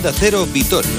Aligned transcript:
Onda 0.00 0.14
Cero 0.18 0.46
Vitoria. 0.50 0.90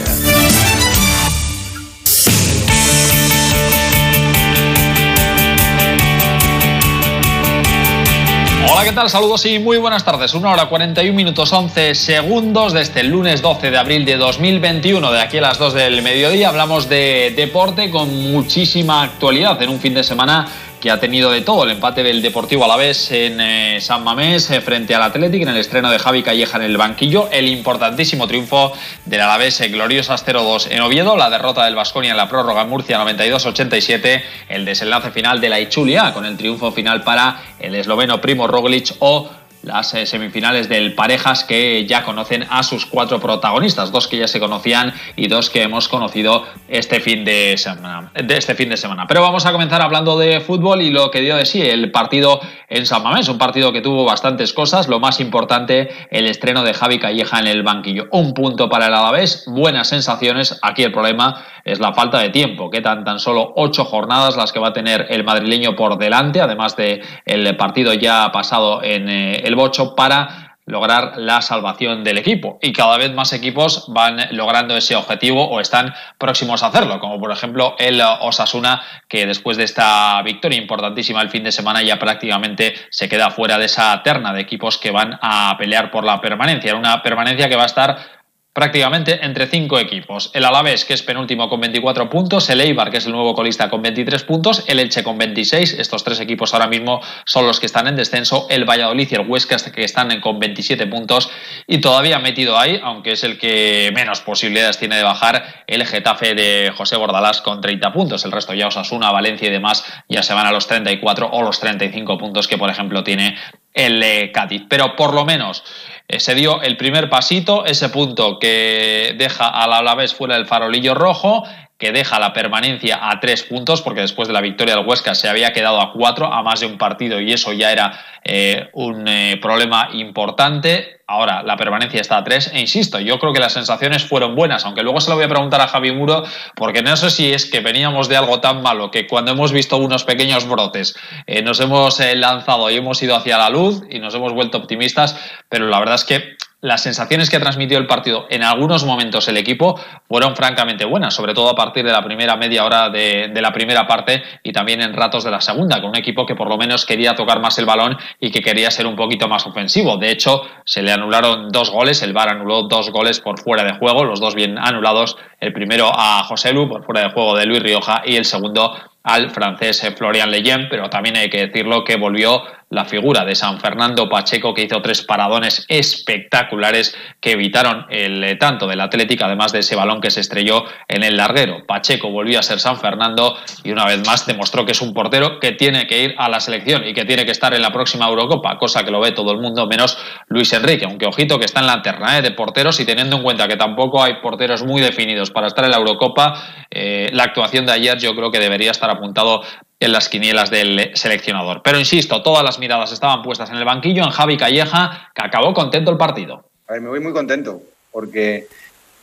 Hola, 8.71 8.83
¿qué 8.83 8.91
tal? 8.91 9.09
Saludos 9.09 9.43
y 9.47 9.57
muy 9.57 9.77
buenas 9.77 10.05
tardes. 10.05 10.35
Una 10.35 10.51
hora 10.51 10.67
41 10.67 11.15
minutos 11.15 11.51
11 11.51 11.95
segundos 11.95 12.73
desde 12.73 12.99
el 12.99 13.07
lunes 13.07 13.41
12 13.41 13.71
de 13.71 13.77
abril 13.79 14.05
de 14.05 14.17
2021. 14.17 15.11
De 15.11 15.19
aquí 15.19 15.39
a 15.39 15.41
las 15.41 15.57
2 15.57 15.73
del 15.73 16.03
mediodía 16.03 16.49
hablamos 16.49 16.87
de 16.87 17.33
deporte 17.35 17.89
con 17.89 18.31
muchísima 18.31 19.01
actualidad 19.01 19.59
en 19.63 19.69
un 19.69 19.79
fin 19.79 19.95
de 19.95 20.03
semana 20.03 20.47
que 20.81 20.91
ha 20.91 20.99
tenido 20.99 21.31
de 21.31 21.41
todo. 21.41 21.63
El 21.63 21.71
empate 21.71 22.03
del 22.03 22.21
Deportivo 22.21 22.65
Alavés 22.65 23.11
en 23.11 23.39
eh, 23.39 23.79
San 23.79 24.03
Mamés 24.03 24.49
eh, 24.49 24.59
frente 24.59 24.95
al 24.95 25.03
Athletic 25.03 25.43
en 25.43 25.49
el 25.49 25.57
estreno 25.57 25.89
de 25.89 25.99
Javi 25.99 26.23
Calleja 26.23 26.57
en 26.57 26.63
el 26.63 26.75
banquillo. 26.75 27.29
El 27.31 27.47
importantísimo 27.47 28.27
triunfo 28.27 28.73
del 29.05 29.21
Alavés 29.21 29.61
en 29.61 29.71
gloriosas 29.71 30.25
0-2 30.25 30.67
en 30.71 30.81
Oviedo. 30.81 31.15
La 31.15 31.29
derrota 31.29 31.63
del 31.63 31.75
Vasconia 31.75 32.11
en 32.11 32.17
la 32.17 32.27
prórroga 32.27 32.63
en 32.63 32.69
Murcia 32.69 32.99
92-87. 32.99 34.23
El 34.49 34.65
desenlace 34.65 35.11
final 35.11 35.39
de 35.39 35.49
la 35.49 35.59
Ichulia 35.59 36.11
con 36.13 36.25
el 36.25 36.35
triunfo 36.35 36.71
final 36.71 37.03
para 37.03 37.41
el 37.59 37.75
esloveno 37.75 38.19
Primo 38.19 38.47
Roglic 38.47 38.95
o 38.99 39.29
las 39.63 39.93
eh, 39.93 40.05
semifinales 40.05 40.69
del 40.69 40.93
Parejas 40.93 41.43
que 41.43 41.85
ya 41.85 42.03
conocen 42.03 42.45
a 42.49 42.63
sus 42.63 42.85
cuatro 42.85 43.19
protagonistas, 43.19 43.91
dos 43.91 44.07
que 44.07 44.17
ya 44.17 44.27
se 44.27 44.39
conocían 44.39 44.93
y 45.15 45.27
dos 45.27 45.49
que 45.49 45.63
hemos 45.63 45.87
conocido 45.87 46.45
este 46.67 46.99
fin 46.99 47.23
de 47.23 47.57
semana. 47.57 48.11
Este 48.15 48.55
fin 48.55 48.69
de 48.69 48.77
semana. 48.77 49.05
Pero 49.07 49.21
vamos 49.21 49.45
a 49.45 49.51
comenzar 49.51 49.81
hablando 49.81 50.17
de 50.17 50.39
fútbol 50.39 50.81
y 50.81 50.89
lo 50.89 51.11
que 51.11 51.21
dio 51.21 51.35
de 51.35 51.45
sí 51.45 51.61
el 51.61 51.91
partido 51.91 52.41
en 52.69 52.85
San 52.85 53.03
Mamés, 53.03 53.27
un 53.27 53.37
partido 53.37 53.73
que 53.73 53.81
tuvo 53.81 54.05
bastantes 54.05 54.53
cosas, 54.53 54.87
lo 54.87 54.99
más 54.99 55.19
importante 55.19 55.89
el 56.09 56.25
estreno 56.25 56.63
de 56.63 56.73
Javi 56.73 56.99
Calleja 56.99 57.39
en 57.39 57.47
el 57.47 57.63
banquillo. 57.63 58.07
Un 58.11 58.33
punto 58.33 58.69
para 58.69 58.87
el 58.87 58.93
Alavés, 58.93 59.43
buenas 59.47 59.89
sensaciones, 59.89 60.57
aquí 60.61 60.83
el 60.83 60.91
problema 60.91 61.43
es 61.65 61.79
la 61.79 61.93
falta 61.93 62.19
de 62.19 62.29
tiempo, 62.29 62.69
que 62.71 62.81
tan, 62.81 63.03
tan 63.03 63.19
solo 63.19 63.53
ocho 63.55 63.85
jornadas 63.85 64.35
las 64.37 64.51
que 64.51 64.59
va 64.59 64.69
a 64.69 64.73
tener 64.73 65.07
el 65.09 65.23
madrileño 65.23 65.75
por 65.75 65.97
delante, 65.97 66.41
además 66.41 66.75
de 66.75 67.01
el 67.25 67.55
partido 67.57 67.93
ya 67.93 68.31
pasado 68.31 68.81
en 68.83 69.09
eh, 69.09 69.50
el 69.51 69.55
Bocho 69.55 69.95
para 69.95 70.57
lograr 70.65 71.17
la 71.17 71.41
salvación 71.41 72.03
del 72.03 72.17
equipo. 72.17 72.57
Y 72.61 72.71
cada 72.71 72.97
vez 72.97 73.13
más 73.13 73.33
equipos 73.33 73.85
van 73.89 74.17
logrando 74.31 74.77
ese 74.77 74.95
objetivo 74.95 75.49
o 75.49 75.59
están 75.59 75.93
próximos 76.17 76.63
a 76.63 76.67
hacerlo, 76.67 76.99
como 76.99 77.19
por 77.19 77.31
ejemplo 77.31 77.75
el 77.77 78.01
Osasuna, 78.01 78.81
que 79.09 79.25
después 79.25 79.57
de 79.57 79.65
esta 79.65 80.21
victoria 80.23 80.57
importantísima 80.57 81.21
el 81.21 81.29
fin 81.29 81.43
de 81.43 81.51
semana 81.51 81.81
ya 81.81 81.99
prácticamente 81.99 82.73
se 82.89 83.09
queda 83.09 83.31
fuera 83.31 83.57
de 83.57 83.65
esa 83.65 84.01
terna 84.03 84.33
de 84.33 84.41
equipos 84.41 84.77
que 84.77 84.91
van 84.91 85.19
a 85.21 85.55
pelear 85.57 85.91
por 85.91 86.05
la 86.05 86.21
permanencia. 86.21 86.75
Una 86.75 87.03
permanencia 87.03 87.49
que 87.49 87.55
va 87.55 87.63
a 87.63 87.67
estar 87.67 88.20
prácticamente 88.53 89.23
entre 89.25 89.47
cinco 89.47 89.79
equipos. 89.79 90.29
El 90.33 90.43
Alavés, 90.43 90.83
que 90.83 90.93
es 90.93 91.03
penúltimo 91.03 91.47
con 91.47 91.61
24 91.61 92.09
puntos, 92.09 92.49
el 92.49 92.59
Eibar, 92.59 92.91
que 92.91 92.97
es 92.97 93.05
el 93.05 93.13
nuevo 93.13 93.33
colista 93.33 93.69
con 93.69 93.81
23 93.81 94.23
puntos, 94.23 94.63
el 94.67 94.79
Elche 94.79 95.03
con 95.03 95.17
26, 95.17 95.73
estos 95.79 96.03
tres 96.03 96.19
equipos 96.19 96.53
ahora 96.53 96.67
mismo 96.67 97.01
son 97.25 97.47
los 97.47 97.59
que 97.59 97.65
están 97.65 97.87
en 97.87 97.95
descenso, 97.95 98.47
el 98.49 98.65
Valladolid 98.65 99.07
y 99.09 99.15
el 99.15 99.27
Huesca 99.27 99.55
que 99.73 99.83
están 99.83 100.19
con 100.19 100.39
27 100.39 100.87
puntos 100.87 101.29
y 101.67 101.79
todavía 101.79 102.19
metido 102.19 102.57
ahí, 102.59 102.79
aunque 102.83 103.13
es 103.13 103.23
el 103.23 103.37
que 103.37 103.91
menos 103.93 104.21
posibilidades 104.21 104.77
tiene 104.77 104.97
de 104.97 105.03
bajar, 105.03 105.63
el 105.67 105.85
Getafe 105.85 106.35
de 106.35 106.71
José 106.75 106.97
Bordalás 106.97 107.41
con 107.41 107.61
30 107.61 107.93
puntos, 107.93 108.25
el 108.25 108.31
resto 108.31 108.53
ya 108.53 108.67
Osasuna, 108.67 109.11
Valencia 109.11 109.47
y 109.47 109.51
demás 109.51 109.85
ya 110.09 110.23
se 110.23 110.33
van 110.33 110.47
a 110.47 110.51
los 110.51 110.67
34 110.67 111.29
o 111.31 111.41
los 111.41 111.59
35 111.59 112.17
puntos 112.17 112.47
que 112.47 112.57
por 112.57 112.69
ejemplo 112.69 113.03
tiene 113.03 113.37
el 113.73 114.31
Cádiz. 114.31 114.63
Pero 114.69 114.95
por 114.95 115.13
lo 115.13 115.25
menos 115.25 115.63
eh, 116.11 116.19
se 116.19 116.35
dio 116.35 116.61
el 116.61 116.75
primer 116.75 117.09
pasito, 117.09 117.65
ese 117.65 117.87
punto 117.89 118.37
que 118.37 119.15
deja 119.17 119.47
al 119.47 119.71
Alavés 119.71 120.13
fuera 120.13 120.35
del 120.35 120.45
farolillo 120.45 120.93
rojo, 120.93 121.43
que 121.77 121.91
deja 121.91 122.19
la 122.19 122.33
permanencia 122.33 123.09
a 123.09 123.19
tres 123.19 123.43
puntos, 123.43 123.81
porque 123.81 124.01
después 124.01 124.27
de 124.27 124.33
la 124.33 124.41
victoria 124.41 124.75
del 124.75 124.85
Huesca 124.85 125.15
se 125.15 125.29
había 125.29 125.53
quedado 125.53 125.81
a 125.81 125.91
cuatro, 125.93 126.31
a 126.31 126.43
más 126.43 126.59
de 126.59 126.67
un 126.67 126.77
partido, 126.77 127.19
y 127.19 127.31
eso 127.31 127.53
ya 127.53 127.71
era 127.71 127.99
eh, 128.23 128.69
un 128.73 129.07
eh, 129.07 129.39
problema 129.41 129.89
importante. 129.93 131.00
Ahora 131.11 131.43
la 131.43 131.57
permanencia 131.57 131.99
está 131.99 132.15
a 132.15 132.23
tres, 132.23 132.49
e 132.53 132.61
insisto, 132.61 132.97
yo 133.01 133.19
creo 133.19 133.33
que 133.33 133.41
las 133.41 133.51
sensaciones 133.51 134.05
fueron 134.05 134.33
buenas, 134.33 134.63
aunque 134.63 134.81
luego 134.81 135.01
se 135.01 135.09
lo 135.09 135.17
voy 135.17 135.25
a 135.25 135.27
preguntar 135.27 135.59
a 135.59 135.67
Javi 135.67 135.91
Muro, 135.91 136.23
porque 136.55 136.81
no 136.81 136.95
sé 136.95 137.09
si 137.09 137.33
es 137.33 137.45
que 137.51 137.59
veníamos 137.59 138.07
de 138.07 138.15
algo 138.15 138.39
tan 138.39 138.61
malo 138.61 138.91
que 138.91 139.07
cuando 139.07 139.33
hemos 139.33 139.51
visto 139.51 139.75
unos 139.75 140.05
pequeños 140.05 140.47
brotes 140.47 140.95
nos 141.43 141.59
hemos 141.59 141.99
lanzado 141.99 142.69
y 142.69 142.77
hemos 142.77 143.03
ido 143.03 143.13
hacia 143.17 143.37
la 143.37 143.49
luz 143.49 143.83
y 143.89 143.99
nos 143.99 144.15
hemos 144.15 144.31
vuelto 144.31 144.57
optimistas, 144.57 145.19
pero 145.49 145.67
la 145.67 145.79
verdad 145.79 145.95
es 145.95 146.05
que 146.05 146.37
las 146.61 146.83
sensaciones 146.83 147.29
que 147.29 147.37
ha 147.37 147.39
transmitido 147.39 147.79
el 147.79 147.87
partido 147.87 148.27
en 148.29 148.43
algunos 148.43 148.85
momentos 148.85 149.27
el 149.27 149.37
equipo 149.37 149.79
fueron 150.07 150.35
francamente 150.35 150.85
buenas, 150.85 151.13
sobre 151.15 151.33
todo 151.33 151.49
a 151.49 151.55
partir 151.55 151.83
de 151.83 151.91
la 151.91 152.03
primera 152.03 152.37
media 152.37 152.63
hora 152.63 152.89
de, 152.89 153.31
la 153.33 153.51
primera 153.51 153.87
parte 153.87 154.21
y 154.43 154.51
también 154.51 154.81
en 154.81 154.93
ratos 154.93 155.23
de 155.23 155.31
la 155.31 155.41
segunda, 155.41 155.81
con 155.81 155.89
un 155.89 155.95
equipo 155.95 156.25
que 156.25 156.35
por 156.35 156.47
lo 156.47 156.57
menos 156.57 156.85
quería 156.85 157.15
tocar 157.15 157.41
más 157.41 157.57
el 157.57 157.65
balón 157.65 157.97
y 158.19 158.29
que 158.29 158.41
quería 158.41 158.69
ser 158.69 158.85
un 158.85 158.95
poquito 158.95 159.27
más 159.27 159.45
ofensivo. 159.47 159.97
De 159.97 160.11
hecho, 160.11 160.43
se 160.63 160.83
le 160.83 160.91
anularon 161.01 161.49
dos 161.49 161.71
goles, 161.71 162.01
el 162.03 162.13
VAR 162.13 162.29
anuló 162.29 162.63
dos 162.63 162.91
goles 162.91 163.19
por 163.19 163.39
fuera 163.39 163.63
de 163.63 163.77
juego, 163.77 164.03
los 164.03 164.19
dos 164.19 164.35
bien 164.35 164.57
anulados, 164.57 165.17
el 165.39 165.51
primero 165.51 165.91
a 165.93 166.23
José 166.23 166.53
Lu 166.53 166.69
por 166.69 166.85
fuera 166.85 167.01
de 167.01 167.11
juego 167.11 167.35
de 167.35 167.45
Luis 167.45 167.61
Rioja 167.61 168.01
y 168.05 168.15
el 168.15 168.25
segundo 168.25 168.75
al 169.03 169.31
francés 169.31 169.81
Florian 169.97 170.31
Leyen, 170.31 170.67
pero 170.69 170.89
también 170.89 171.17
hay 171.17 171.29
que 171.29 171.47
decirlo 171.47 171.83
que 171.83 171.95
volvió 171.95 172.43
la 172.71 172.85
figura 172.85 173.25
de 173.25 173.35
San 173.35 173.59
Fernando 173.59 174.09
Pacheco, 174.09 174.53
que 174.53 174.63
hizo 174.63 174.81
tres 174.81 175.01
paradones 175.01 175.65
espectaculares 175.67 176.97
que 177.19 177.31
evitaron 177.31 177.85
el 177.89 178.37
tanto 178.39 178.65
del 178.65 178.79
Atlético, 178.79 179.25
además 179.25 179.51
de 179.51 179.59
ese 179.59 179.75
balón 179.75 179.99
que 179.99 180.09
se 180.09 180.21
estrelló 180.21 180.63
en 180.87 181.03
el 181.03 181.17
larguero. 181.17 181.65
Pacheco 181.67 182.09
volvió 182.09 182.39
a 182.39 182.43
ser 182.43 182.59
San 182.59 182.79
Fernando 182.79 183.37
y 183.63 183.71
una 183.71 183.85
vez 183.85 184.05
más 184.07 184.25
demostró 184.25 184.65
que 184.65 184.71
es 184.71 184.81
un 184.81 184.93
portero 184.93 185.39
que 185.39 185.51
tiene 185.51 185.85
que 185.85 186.01
ir 186.01 186.15
a 186.17 186.29
la 186.29 186.39
selección 186.39 186.87
y 186.87 186.93
que 186.93 187.03
tiene 187.03 187.25
que 187.25 187.31
estar 187.31 187.53
en 187.53 187.61
la 187.61 187.73
próxima 187.73 188.07
Eurocopa, 188.07 188.57
cosa 188.57 188.85
que 188.85 188.91
lo 188.91 189.01
ve 189.01 189.11
todo 189.11 189.33
el 189.33 189.39
mundo 189.39 189.67
menos 189.67 189.97
Luis 190.27 190.53
Enrique, 190.53 190.85
aunque 190.85 191.05
ojito 191.05 191.37
que 191.39 191.45
está 191.45 191.59
en 191.59 191.67
la 191.67 191.81
terna 191.81 192.17
eh, 192.17 192.21
de 192.21 192.31
porteros 192.31 192.79
y 192.79 192.85
teniendo 192.85 193.17
en 193.17 193.23
cuenta 193.23 193.49
que 193.49 193.57
tampoco 193.57 194.01
hay 194.01 194.21
porteros 194.21 194.63
muy 194.63 194.81
definidos 194.81 195.29
para 195.29 195.47
estar 195.47 195.65
en 195.65 195.71
la 195.71 195.77
Eurocopa, 195.77 196.65
eh, 196.69 197.09
la 197.11 197.23
actuación 197.23 197.65
de 197.65 197.73
ayer 197.73 197.97
yo 197.97 198.15
creo 198.15 198.31
que 198.31 198.39
debería 198.39 198.71
estar 198.71 198.89
apuntado 198.91 199.43
en 199.79 199.91
las 199.91 200.07
quinielas 200.09 200.51
del 200.51 200.91
seleccionador. 200.93 201.61
Pero 201.63 201.79
insisto, 201.79 202.21
todas 202.21 202.43
las 202.43 202.59
miradas 202.59 202.91
estaban 202.91 203.23
puestas 203.23 203.49
en 203.49 203.57
el 203.57 203.65
banquillo, 203.65 204.03
en 204.03 204.11
Javi 204.11 204.37
Calleja, 204.37 205.11
que 205.13 205.25
acabó 205.25 205.53
contento 205.53 205.91
el 205.91 205.97
partido. 205.97 206.45
A 206.67 206.73
ver, 206.73 206.81
me 206.81 206.89
voy 206.89 206.99
muy 206.99 207.11
contento, 207.11 207.61
porque 207.91 208.47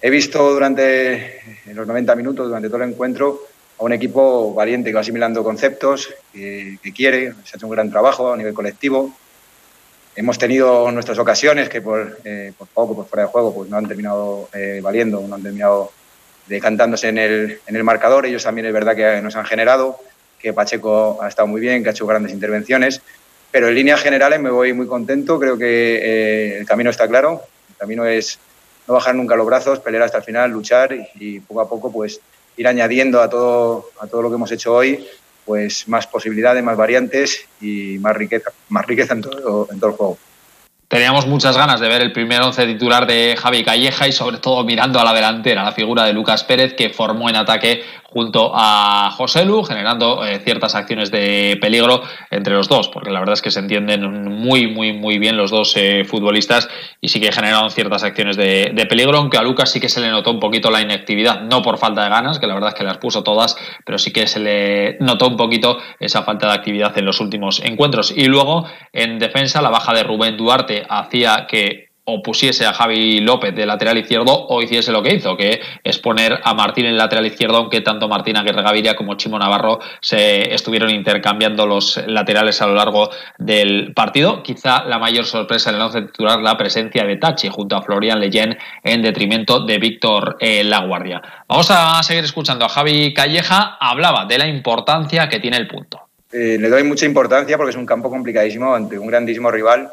he 0.00 0.09
visto 0.10 0.53
durante 0.53 1.41
los 1.66 1.87
90 1.87 2.15
minutos, 2.15 2.47
durante 2.47 2.69
todo 2.69 2.82
el 2.82 2.91
encuentro, 2.91 3.41
a 3.78 3.84
un 3.84 3.93
equipo 3.93 4.54
valiente 4.54 4.91
que 4.91 4.94
va 4.94 5.00
asimilando 5.00 5.43
conceptos, 5.43 6.15
que, 6.32 6.78
quiere, 6.94 7.32
se 7.44 7.55
ha 7.55 7.56
hecho 7.56 7.66
un 7.66 7.72
gran 7.72 7.91
trabajo 7.91 8.32
a 8.32 8.37
nivel 8.37 8.55
colectivo. 8.55 9.12
Hemos 10.15 10.38
tenido 10.38 10.91
nuestras 10.93 11.19
ocasiones 11.19 11.69
que 11.69 11.81
por, 11.81 12.19
eh, 12.25 12.53
por 12.56 12.69
poco, 12.69 12.94
por 12.94 13.06
fuera 13.06 13.25
de 13.25 13.28
juego, 13.28 13.55
pues 13.55 13.69
no 13.69 13.76
han 13.76 13.87
terminado 13.87 14.49
eh, 14.53 14.81
valiendo, 14.82 15.20
no 15.26 15.34
han 15.34 15.43
terminado 15.43 15.93
decantándose 16.48 17.09
en 17.09 17.19
el, 17.19 17.60
en 17.66 17.76
el 17.76 17.84
marcador. 17.84 18.26
Ellos 18.26 18.42
también 18.42 18.66
es 18.66 18.72
verdad 18.72 18.97
que 18.97 19.20
nos 19.22 19.36
han 19.36 19.44
generado 19.44 19.98
que 20.38 20.53
Pacheco 20.53 21.19
ha 21.22 21.28
estado 21.28 21.48
muy 21.48 21.60
bien, 21.60 21.82
que 21.82 21.88
ha 21.88 21.92
hecho 21.92 22.06
grandes 22.06 22.32
intervenciones, 22.32 23.03
pero 23.50 23.69
en 23.69 23.75
líneas 23.75 24.00
generales 24.00 24.41
me 24.41 24.50
voy 24.50 24.72
muy 24.72 24.87
contento, 24.87 25.38
creo 25.38 25.58
que 25.58 25.97
eh, 25.97 26.58
el 26.58 26.66
camino 26.66 26.91
está 26.91 27.08
claro, 27.08 27.42
el 27.70 27.76
camino 27.76 28.06
es 28.06 28.38
no 28.87 28.94
bajar 28.94 29.14
nunca 29.14 29.37
los 29.37 29.47
brazos, 29.47 29.81
pelear 29.81 30.04
hasta 30.04 30.19
el 30.19 30.25
final, 30.25 30.50
luchar 30.50 30.94
y, 31.14 31.41
poco 31.41 31.60
a 31.60 31.69
poco 31.69 31.92
pues 31.92 32.20
ir 32.56 32.66
añadiendo 32.66 33.20
a 33.20 33.28
todo, 33.28 33.91
a 34.00 34.06
todo 34.06 34.22
lo 34.22 34.28
que 34.28 34.37
hemos 34.37 34.53
hecho 34.53 34.75
hoy 34.75 35.06
pues 35.44 35.88
más 35.88 36.06
posibilidades, 36.06 36.62
más 36.62 36.76
variantes 36.76 37.47
y 37.60 37.98
más 38.00 38.14
riqueza, 38.14 38.50
más 38.69 38.87
riqueza 38.87 39.14
en 39.14 39.22
todo, 39.22 39.69
en 39.70 39.81
todo 39.81 39.91
el 39.91 39.97
juego. 39.97 40.19
Teníamos 40.88 41.26
muchas 41.26 41.54
ganas 41.54 41.81
de 41.81 41.88
ver 41.88 42.00
el 42.00 42.12
primer 42.12 42.41
once 42.41 42.65
titular 42.65 43.06
de 43.06 43.37
Javi 43.38 43.62
Calleja 43.62 44.08
y 44.08 44.12
sobre 44.12 44.38
todo 44.38 44.64
mirando 44.64 44.99
a 44.99 45.05
la 45.05 45.12
delantera, 45.12 45.62
la 45.62 45.73
figura 45.73 46.05
de 46.05 46.14
Lucas 46.14 46.44
Pérez 46.44 46.73
que 46.73 46.88
formó 46.88 47.29
en 47.29 47.37
ataque 47.37 47.85
junto 48.10 48.52
a 48.55 49.10
José 49.10 49.44
Lu, 49.44 49.62
generando 49.64 50.25
eh, 50.25 50.40
ciertas 50.40 50.75
acciones 50.75 51.10
de 51.10 51.58
peligro 51.60 52.02
entre 52.31 52.55
los 52.55 52.66
dos, 52.66 52.88
porque 52.88 53.10
la 53.10 53.20
verdad 53.20 53.34
es 53.34 53.43
que 53.43 53.50
se 53.50 53.60
entienden 53.60 54.32
muy, 54.32 54.66
muy, 54.66 54.94
muy 54.94 55.19
bien 55.19 55.37
los 55.37 55.50
dos 55.50 55.76
eh, 55.76 56.05
futbolistas 56.06 56.70
y 57.02 57.08
sí 57.08 57.20
que 57.20 57.31
generaron 57.32 57.70
ciertas 57.70 58.05
acciones 58.05 58.38
de, 58.38 58.87
peligro, 58.88 59.19
aunque 59.19 59.37
a 59.37 59.43
Lucas 59.43 59.70
sí 59.70 59.78
que 59.78 59.90
se 59.90 60.00
le 60.00 60.08
notó 60.08 60.31
un 60.31 60.40
poquito 60.40 60.70
la 60.70 60.81
inactividad, 60.81 61.43
no 61.43 61.60
por 61.60 61.76
falta 61.76 62.02
de 62.05 62.08
ganas, 62.08 62.38
que 62.38 62.46
la 62.46 62.55
verdad 62.55 62.70
es 62.70 62.75
que 62.76 62.84
las 62.84 62.96
puso 62.96 63.22
todas, 63.22 63.56
pero 63.84 63.99
sí 63.99 64.10
que 64.10 64.26
se 64.26 64.40
le 64.40 64.96
notó 65.00 65.28
un 65.28 65.37
poquito 65.37 65.76
esa 66.00 66.22
falta 66.22 66.46
de 66.46 66.55
actividad 66.55 66.96
en 66.96 67.05
los 67.05 67.20
últimos 67.20 67.60
encuentros. 67.62 68.10
Y 68.16 68.25
luego, 68.25 68.66
en 68.94 69.19
defensa, 69.19 69.60
la 69.60 69.69
baja 69.69 69.93
de 69.93 70.02
Rubén 70.02 70.38
Duarte 70.38 70.87
hacía 70.88 71.46
que 71.46 71.88
o 72.10 72.22
pusiese 72.22 72.64
a 72.64 72.72
Javi 72.72 73.20
López 73.20 73.55
de 73.55 73.66
lateral 73.66 73.99
izquierdo 73.99 74.32
o 74.49 74.62
hiciese 74.62 74.93
lo 74.93 75.02
que 75.02 75.14
hizo, 75.14 75.37
que 75.37 75.60
es 75.84 75.99
poner 75.99 76.40
a 76.43 76.55
Martín 76.55 76.87
en 76.87 76.96
lateral 76.96 77.26
izquierdo, 77.26 77.58
aunque 77.58 77.82
tanto 77.82 78.08
Martín 78.08 78.38
Aguirre 78.38 78.62
Gaviria 78.62 78.96
como 78.96 79.14
Chimo 79.16 79.38
Navarro 79.38 79.78
se 80.00 80.55
estuvieron 80.55 80.88
intercambiando 80.88 81.66
los 81.66 82.00
laterales 82.06 82.62
a 82.62 82.66
lo 82.66 82.75
largo 82.75 83.10
del 83.37 83.93
partido. 83.93 84.43
Quizá 84.43 84.84
la 84.84 84.99
mayor 84.99 85.26
sorpresa 85.26 85.69
en 85.69 85.76
el 85.76 85.82
once 85.82 86.00
titular 86.00 86.38
la 86.40 86.56
presencia 86.56 87.05
de 87.05 87.16
Tachi 87.16 87.50
junto 87.50 87.76
a 87.76 87.82
Florian 87.82 88.19
Leyen 88.19 88.56
en 88.82 89.02
detrimento 89.02 89.60
de 89.60 89.78
Víctor 89.78 90.38
eh, 90.40 90.64
Laguardia. 90.64 91.20
Vamos 91.46 91.70
a 91.70 92.02
seguir 92.02 92.25
escuchando 92.25 92.64
a 92.64 92.70
Javi 92.70 93.12
Calleja, 93.12 93.76
hablaba 93.78 94.25
de 94.25 94.38
la 94.38 94.49
importancia 94.49 95.28
que 95.28 95.40
tiene 95.40 95.58
el 95.58 95.69
punto. 95.69 96.08
Eh, 96.32 96.56
le 96.58 96.70
doy 96.70 96.84
mucha 96.84 97.05
importancia 97.05 97.58
porque 97.58 97.70
es 97.70 97.76
un 97.76 97.87
campo 97.87 98.08
complicadísimo 98.08 98.75
ante 98.75 98.99
un 98.99 99.06
grandísimo 99.06 99.50
rival 99.50 99.90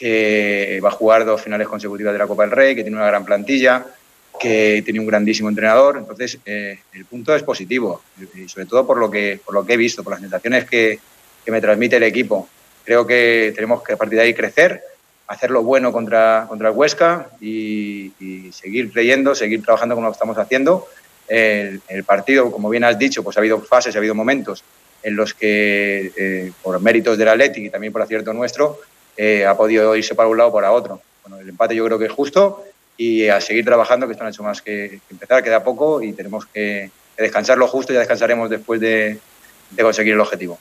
que 0.00 0.80
va 0.82 0.88
a 0.88 0.92
jugar 0.92 1.26
dos 1.26 1.42
finales 1.42 1.68
consecutivas 1.68 2.14
de 2.14 2.18
la 2.18 2.26
Copa 2.26 2.44
del 2.44 2.52
Rey, 2.52 2.74
que 2.74 2.82
tiene 2.82 2.96
una 2.96 3.06
gran 3.06 3.22
plantilla, 3.22 3.84
que 4.40 4.80
tiene 4.82 4.98
un 4.98 5.06
grandísimo 5.06 5.50
entrenador. 5.50 5.98
Entonces, 5.98 6.38
eh, 6.46 6.78
el 6.94 7.04
punto 7.04 7.34
es 7.34 7.42
positivo, 7.42 8.02
y 8.34 8.48
sobre 8.48 8.64
todo 8.64 8.86
por 8.86 8.96
lo 8.96 9.10
que, 9.10 9.38
por 9.44 9.52
lo 9.54 9.66
que 9.66 9.74
he 9.74 9.76
visto, 9.76 10.02
por 10.02 10.14
las 10.14 10.22
sensaciones 10.22 10.64
que, 10.64 10.98
que 11.44 11.50
me 11.50 11.60
transmite 11.60 11.96
el 11.96 12.04
equipo. 12.04 12.48
Creo 12.82 13.06
que 13.06 13.52
tenemos 13.54 13.82
que 13.82 13.92
a 13.92 13.98
partir 13.98 14.16
de 14.16 14.24
ahí 14.24 14.32
crecer, 14.32 14.82
hacer 15.26 15.50
lo 15.50 15.62
bueno 15.62 15.92
contra, 15.92 16.46
contra 16.48 16.70
el 16.70 16.74
Huesca 16.74 17.28
y, 17.38 18.10
seguir 18.52 18.90
creyendo, 18.90 19.34
seguir 19.34 19.62
trabajando 19.62 19.96
como 19.96 20.06
lo 20.06 20.12
estamos 20.12 20.38
haciendo. 20.38 20.88
El, 21.28 21.82
el, 21.88 22.04
partido, 22.04 22.50
como 22.50 22.70
bien 22.70 22.84
has 22.84 22.98
dicho, 22.98 23.22
pues 23.22 23.36
ha 23.36 23.40
habido 23.40 23.60
fases, 23.60 23.94
ha 23.94 23.98
habido 23.98 24.14
momentos 24.14 24.64
en 25.02 25.16
los 25.16 25.34
que, 25.34 26.12
eh, 26.16 26.52
por 26.62 26.80
méritos 26.80 27.16
del 27.18 27.28
Atlético 27.28 27.66
y 27.66 27.70
también 27.70 27.92
por 27.92 28.02
acierto 28.02 28.32
nuestro, 28.32 28.80
eh, 29.16 29.46
ha 29.46 29.56
podido 29.56 29.94
irse 29.96 30.14
para 30.14 30.28
un 30.28 30.38
lado 30.38 30.50
o 30.50 30.52
para 30.52 30.72
otro. 30.72 31.00
Bueno, 31.22 31.40
el 31.40 31.48
empate 31.48 31.74
yo 31.74 31.84
creo 31.84 31.98
que 31.98 32.06
es 32.06 32.12
justo 32.12 32.64
y 32.96 33.28
a 33.28 33.40
seguir 33.40 33.64
trabajando, 33.64 34.06
que 34.06 34.12
esto 34.12 34.24
no 34.24 34.28
ha 34.28 34.30
hecho 34.30 34.42
más 34.42 34.60
que, 34.60 35.00
empezar, 35.10 35.42
queda 35.42 35.64
poco 35.64 36.02
y 36.02 36.12
tenemos 36.12 36.46
que, 36.46 36.90
descansar 37.16 37.58
lo 37.58 37.66
justo 37.66 37.92
ya 37.92 37.98
descansaremos 37.98 38.48
después 38.48 38.80
de, 38.80 39.18
conseguir 39.80 40.14
el 40.14 40.20
objetivo. 40.20 40.58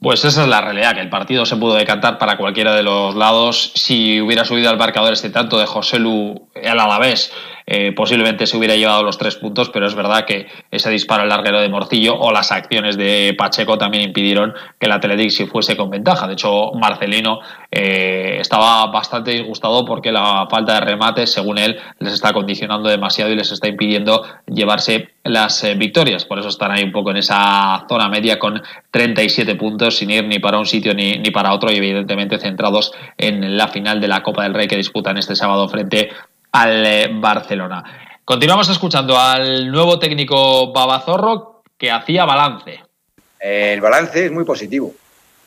Pues 0.00 0.24
esa 0.24 0.42
es 0.42 0.48
la 0.48 0.60
realidad, 0.60 0.94
que 0.94 1.00
el 1.00 1.10
partido 1.10 1.46
se 1.46 1.56
pudo 1.56 1.74
decantar 1.74 2.18
para 2.18 2.36
cualquiera 2.36 2.74
de 2.74 2.82
los 2.82 3.14
lados. 3.14 3.72
Si 3.76 4.20
hubiera 4.20 4.44
subido 4.44 4.68
al 4.68 4.76
marcador 4.76 5.12
este 5.12 5.30
tanto 5.30 5.58
de 5.58 5.66
José 5.66 5.98
Lu 6.00 6.48
al 6.54 6.80
Alavés 6.80 7.32
eh, 7.66 7.92
posiblemente 7.92 8.46
se 8.46 8.56
hubiera 8.56 8.76
llevado 8.76 9.02
los 9.02 9.18
tres 9.18 9.36
puntos, 9.36 9.70
pero 9.70 9.86
es 9.86 9.94
verdad 9.94 10.24
que 10.24 10.46
ese 10.70 10.90
disparo 10.90 11.24
larguero 11.26 11.60
de 11.60 11.68
Morcillo 11.68 12.18
o 12.18 12.32
las 12.32 12.52
acciones 12.52 12.96
de 12.96 13.34
Pacheco 13.36 13.78
también 13.78 14.04
impidieron 14.04 14.54
que 14.78 14.86
el 14.86 14.92
Athletic 14.92 15.30
se 15.30 15.46
fuese 15.46 15.76
con 15.76 15.90
ventaja. 15.90 16.26
De 16.26 16.34
hecho, 16.34 16.72
Marcelino 16.72 17.40
eh, 17.70 18.38
estaba 18.40 18.86
bastante 18.86 19.32
disgustado 19.32 19.84
porque 19.84 20.12
la 20.12 20.46
falta 20.50 20.74
de 20.74 20.80
remates, 20.80 21.32
según 21.32 21.58
él, 21.58 21.78
les 21.98 22.12
está 22.12 22.32
condicionando 22.32 22.88
demasiado 22.88 23.30
y 23.30 23.36
les 23.36 23.52
está 23.52 23.68
impidiendo 23.68 24.24
llevarse 24.46 25.10
las 25.24 25.62
eh, 25.64 25.74
victorias. 25.74 26.24
Por 26.24 26.38
eso 26.38 26.48
están 26.48 26.72
ahí 26.72 26.82
un 26.82 26.92
poco 26.92 27.10
en 27.10 27.18
esa 27.18 27.84
zona 27.88 28.08
media 28.08 28.38
con 28.38 28.60
37 28.90 29.54
puntos 29.54 29.96
sin 29.96 30.10
ir 30.10 30.24
ni 30.26 30.38
para 30.38 30.58
un 30.58 30.66
sitio 30.66 30.94
ni, 30.94 31.18
ni 31.18 31.30
para 31.30 31.52
otro 31.52 31.70
y 31.70 31.76
evidentemente 31.76 32.38
centrados 32.38 32.92
en 33.16 33.56
la 33.56 33.68
final 33.68 34.00
de 34.00 34.08
la 34.08 34.22
Copa 34.22 34.42
del 34.42 34.54
Rey 34.54 34.68
que 34.68 34.76
disputan 34.76 35.16
este 35.16 35.36
sábado 35.36 35.68
frente 35.68 36.10
al 36.52 36.86
eh, 36.86 37.08
Barcelona. 37.12 37.82
Continuamos 38.24 38.68
escuchando 38.68 39.18
al 39.18 39.70
nuevo 39.70 39.98
técnico 39.98 40.72
Babazorro 40.72 41.62
que 41.76 41.90
hacía 41.90 42.24
balance. 42.24 42.80
El 43.40 43.80
balance 43.80 44.26
es 44.26 44.30
muy 44.30 44.44
positivo, 44.44 44.94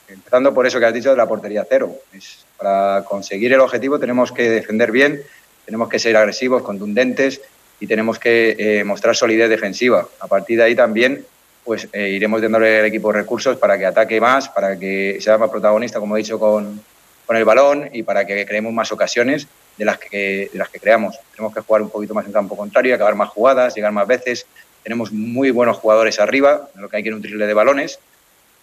empezando 0.09 0.53
por 0.53 0.67
eso 0.67 0.79
que 0.79 0.85
has 0.85 0.93
dicho 0.93 1.11
de 1.11 1.17
la 1.17 1.27
portería 1.27 1.65
cero. 1.67 1.95
Es, 2.11 2.45
para 2.57 3.05
conseguir 3.07 3.53
el 3.53 3.61
objetivo 3.61 3.99
tenemos 3.99 4.31
que 4.31 4.49
defender 4.49 4.91
bien, 4.91 5.21
tenemos 5.63 5.87
que 5.87 5.99
ser 5.99 6.17
agresivos, 6.17 6.63
contundentes 6.63 7.39
y 7.79 7.87
tenemos 7.87 8.19
que 8.19 8.55
eh, 8.57 8.83
mostrar 8.83 9.15
solidez 9.15 9.49
defensiva. 9.49 10.05
A 10.19 10.27
partir 10.27 10.57
de 10.57 10.63
ahí 10.63 10.75
también 10.75 11.25
pues 11.63 11.87
eh, 11.93 12.09
iremos 12.09 12.41
dándole 12.41 12.79
al 12.79 12.85
equipo 12.85 13.11
recursos 13.11 13.57
para 13.57 13.77
que 13.77 13.85
ataque 13.85 14.19
más, 14.19 14.49
para 14.49 14.77
que 14.77 15.17
sea 15.19 15.37
más 15.37 15.49
protagonista, 15.49 15.99
como 15.99 16.15
he 16.15 16.19
dicho, 16.19 16.37
con, 16.37 16.81
con 17.25 17.37
el 17.37 17.45
balón 17.45 17.89
y 17.91 18.03
para 18.03 18.25
que 18.25 18.45
creemos 18.45 18.73
más 18.73 18.91
ocasiones 18.91 19.47
de 19.77 19.85
las 19.85 19.97
que, 19.97 20.49
de 20.51 20.57
las 20.57 20.69
que 20.69 20.79
creamos. 20.79 21.17
Tenemos 21.35 21.53
que 21.53 21.61
jugar 21.61 21.81
un 21.81 21.89
poquito 21.89 22.13
más 22.13 22.25
en 22.25 22.31
campo 22.31 22.55
contrario, 22.55 22.95
acabar 22.95 23.15
más 23.15 23.29
jugadas, 23.29 23.75
llegar 23.75 23.91
más 23.91 24.07
veces. 24.07 24.45
Tenemos 24.83 25.11
muy 25.11 25.51
buenos 25.51 25.77
jugadores 25.77 26.19
arriba, 26.19 26.69
lo 26.75 26.89
que 26.89 26.97
hay 26.97 27.03
que 27.03 27.11
nutrirle 27.11 27.47
de 27.47 27.53
balones, 27.53 27.99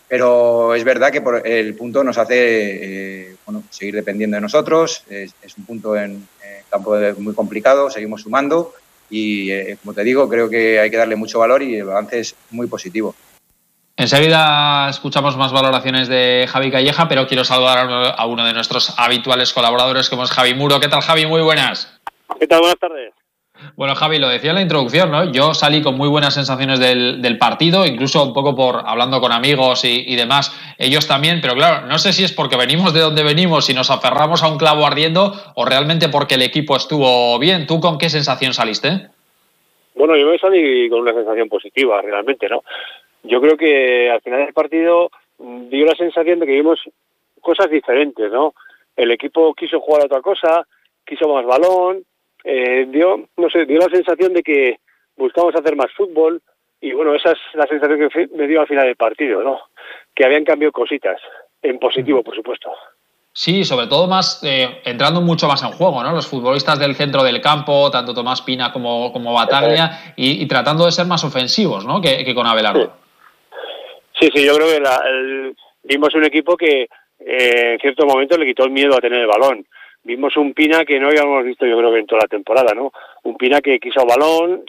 pero 0.09 0.75
es 0.75 0.85
verdad 0.85 1.11
que 1.11 1.21
por 1.21 1.47
el 1.47 1.75
punto 1.75 2.05
nos 2.05 2.19
hace 2.19 2.37
eh, 2.37 3.37
bueno, 3.45 3.65
seguir 3.71 3.95
dependiendo 3.95 4.37
de 4.37 4.41
nosotros. 4.41 5.05
Es, 5.09 5.33
un 5.57 5.65
punto 5.65 5.97
en 5.97 6.27
campo 6.71 6.97
muy 7.19 7.35
complicado, 7.35 7.91
seguimos 7.91 8.23
sumando 8.23 8.75
y, 9.11 9.51
eh, 9.51 9.77
como 9.83 9.93
te 9.93 10.03
digo, 10.03 10.29
creo 10.29 10.49
que 10.49 10.81
hay 10.81 10.91
que 10.91 10.97
darle 10.97 11.17
mucho 11.17 11.39
valor 11.39 11.63
y 11.63 11.77
el 11.77 11.85
balance 11.85 12.21
es 12.21 12.35
muy 12.51 12.67
positivo. 12.67 13.15
Enseguida 14.03 14.89
escuchamos 14.91 15.37
más 15.37 15.53
valoraciones 15.53 16.09
de 16.09 16.49
Javi 16.49 16.73
Calleja, 16.73 17.07
pero 17.09 17.29
quiero 17.29 17.45
saludar 17.45 17.87
a 18.19 18.27
uno 18.27 18.45
de 18.45 18.53
nuestros 18.53 18.99
habituales 18.99 19.53
colaboradores, 19.53 20.11
como 20.11 20.25
es 20.25 20.33
Javi 20.33 20.55
Muro. 20.55 20.81
¿Qué 20.81 20.89
tal, 20.89 21.03
Javi? 21.03 21.25
Muy 21.25 21.41
buenas. 21.41 22.01
¿Qué 22.41 22.49
tal? 22.49 22.63
Buenas 22.63 22.81
tardes. 22.81 23.15
Bueno, 23.77 23.95
Javi, 23.95 24.19
lo 24.19 24.29
decía 24.29 24.51
en 24.51 24.57
la 24.57 24.63
introducción, 24.63 25.13
¿no? 25.13 25.31
Yo 25.31 25.55
salí 25.55 25.83
con 25.83 25.97
muy 25.97 26.09
buenas 26.09 26.35
sensaciones 26.35 26.81
del, 26.81 27.39
partido, 27.39 27.87
incluso 27.87 28.25
un 28.25 28.35
poco 28.35 28.57
por 28.57 28.83
hablando 28.85 29.21
con 29.21 29.31
amigos 29.31 29.85
y, 29.85 30.17
demás, 30.17 30.53
ellos 30.79 31.07
también, 31.07 31.39
pero 31.41 31.55
claro, 31.55 31.87
no 31.87 31.97
sé 31.99 32.13
si 32.13 32.25
es 32.25 32.33
porque 32.33 32.57
venimos 32.57 32.93
de 32.93 33.03
donde 33.03 33.23
venimos 33.23 33.71
y 33.71 33.75
nos 33.75 33.93
aferramos 33.93 34.43
a 34.43 34.49
un 34.49 34.59
clavo 34.59 34.85
ardiendo 34.85 35.33
o 35.55 35.65
realmente 35.65 36.09
porque 36.09 36.35
el 36.35 36.43
equipo 36.43 36.75
estuvo 36.75 37.39
bien. 37.39 37.69
¿Tú 37.69 37.79
con 37.79 37.99
qué 37.99 38.11
sensación 38.11 38.53
saliste? 38.53 39.11
Bueno, 39.95 40.17
yo 40.17 40.27
me 40.27 40.39
salí 40.39 40.89
con 40.89 41.03
una 41.03 41.13
sensación 41.13 41.49
positiva, 41.49 42.03
realmente, 42.03 42.49
¿no? 42.49 42.65
Yo 43.23 43.41
creo 43.41 43.57
que 43.57 44.11
al 44.11 44.21
final 44.21 44.45
del 44.45 44.55
partido 44.55 45.11
mm, 45.39 45.69
dio 45.69 45.87
la 45.87 45.95
sensación 45.95 46.41
de 46.41 46.47
que 46.47 46.53
vimos 46.53 46.81
cosas 47.41 47.71
diferentes, 47.71 48.31
¿no? 48.31 48.55
El 48.97 49.11
equipo 49.11 49.55
quiso 49.55 49.81
jugar 49.81 50.03
a 50.03 50.07
otra 50.07 50.21
cosa, 50.21 50.67
quiso 51.05 51.29
más 51.29 51.45
balón, 51.45 52.05
eh, 52.45 52.87
dio, 52.89 53.29
no 53.37 53.51
sé, 53.51 53.65
dio 53.67 53.79
la 53.79 53.89
sensación 53.89 54.33
de 54.33 54.43
que 54.43 54.79
buscamos 55.17 55.55
hacer 55.55 55.77
más 55.77 55.93
fútbol 55.93 56.41
y 56.81 56.93
bueno, 56.93 57.15
esa 57.15 57.31
es 57.31 57.39
la 57.55 57.67
sensación 57.67 58.09
que 58.09 58.29
me 58.37 58.49
dio 58.49 58.61
al 58.61 58.67
final 58.67 58.87
del 58.87 58.97
partido, 58.97 59.43
¿no? 59.43 59.61
Que 60.15 60.25
habían 60.25 60.45
cambiado 60.45 60.73
cositas, 60.73 61.21
en 61.63 61.79
positivo, 61.79 62.23
por 62.23 62.35
supuesto. 62.35 62.71
Sí, 63.35 63.65
sobre 63.65 63.87
todo 63.87 64.07
más 64.07 64.43
eh, 64.43 64.83
entrando 64.85 65.23
mucho 65.23 65.49
más 65.49 65.63
en 65.63 65.71
juego, 65.71 66.03
¿no? 66.03 66.13
Los 66.13 66.27
futbolistas 66.27 66.79
del 66.79 66.95
centro 66.97 67.23
del 67.23 67.41
campo, 67.41 67.91
tanto 67.91 68.13
Tomás 68.13 68.43
Pina 68.43 68.73
como, 68.73 69.11
como 69.13 69.33
Bataglia, 69.33 70.13
y, 70.17 70.45
tratando 70.47 70.85
de 70.85 70.93
ser 70.93 71.07
más 71.07 71.25
ofensivos, 71.25 71.87
¿no? 71.87 72.01
Que, 72.01 72.35
con 72.35 72.47
Abelardo. 72.47 72.85
Sí, 72.85 72.91
sí, 74.35 74.45
yo 74.45 74.55
creo 74.55 74.69
que 74.69 74.81
la, 74.81 75.03
vimos 75.85 76.15
un 76.15 76.25
equipo 76.25 76.57
que 76.57 76.89
eh, 77.19 77.73
en 77.73 77.79
cierto 77.79 78.07
momento 78.07 78.37
le 78.37 78.47
quitó 78.47 78.65
el 78.65 78.71
miedo 78.71 78.97
a 78.97 79.01
tener 79.01 79.21
el 79.21 79.27
balón. 79.27 79.67
Vimos 80.05 80.37
un 80.37 80.53
Pina 80.53 80.85
que 80.85 80.99
no 80.99 81.09
habíamos 81.09 81.45
visto 81.45 81.65
yo 81.65 81.79
creo 81.79 81.93
que 81.93 82.01
en 82.01 82.07
toda 82.07 82.23
la 82.23 82.29
temporada, 82.29 82.75
¿no? 82.75 82.93
Un 83.23 83.37
Pina 83.37 83.61
que 83.61 83.79
quiso 83.79 84.05
balón, 84.05 84.65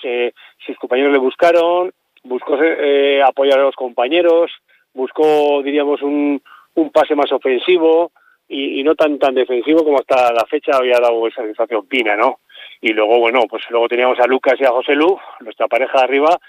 sus 0.65 0.77
compañeros 0.77 1.12
le 1.12 1.17
buscaron, 1.17 1.91
buscó 2.24 2.57
eh, 2.62 3.22
apoyar 3.24 3.60
a 3.60 3.63
los 3.63 3.75
compañeros, 3.75 4.51
buscó, 4.93 5.62
diríamos, 5.63 6.01
un, 6.03 6.41
un 6.75 6.91
pase 6.91 7.15
más 7.15 7.31
ofensivo 7.31 8.12
y, 8.48 8.79
y, 8.79 8.83
no 8.83 8.93
tan 8.93 9.17
tan 9.17 9.33
defensivo 9.33 9.83
como 9.83 9.98
hasta 9.98 10.31
la 10.31 10.45
fecha 10.45 10.77
había 10.77 11.00
dado 11.00 11.27
esa 11.27 11.41
sensación 11.41 11.88
Pina, 11.88 12.15
¿no? 12.15 12.39
Y 12.81 12.93
luego, 12.93 13.17
bueno, 13.19 13.41
pues 13.50 13.63
luego 13.69 13.88
teníamos 13.88 14.19
a 14.19 14.27
Lucas 14.27 14.55
y 14.60 14.65
a 14.65 14.72
José 14.72 14.93
Lu, 14.93 15.17
nuestra 15.39 15.67
pareja 15.67 16.00
de 16.00 16.03
arriba, 16.03 16.39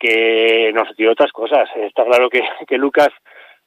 que 0.00 0.72
nos 0.74 0.96
dio 0.96 1.12
otras 1.12 1.30
cosas. 1.30 1.68
Está 1.76 2.04
claro 2.04 2.28
que, 2.30 2.42
que 2.66 2.78
Lucas 2.78 3.10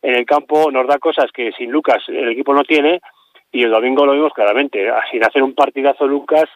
en 0.02 0.16
el 0.16 0.26
campo 0.26 0.70
nos 0.72 0.88
da 0.88 0.98
cosas 0.98 1.32
que 1.32 1.54
sin 1.54 1.72
Lucas 1.72 2.04
el 2.08 2.30
equipo 2.30 2.54
no 2.54 2.64
tiene 2.64 3.00
y 3.52 3.64
el 3.64 3.72
domingo 3.72 4.06
lo 4.06 4.14
vimos 4.14 4.34
claramente. 4.34 4.92
Sin 5.12 5.24
hacer 5.24 5.44
un 5.44 5.54
partidazo 5.54 6.08
Lucas, 6.08 6.50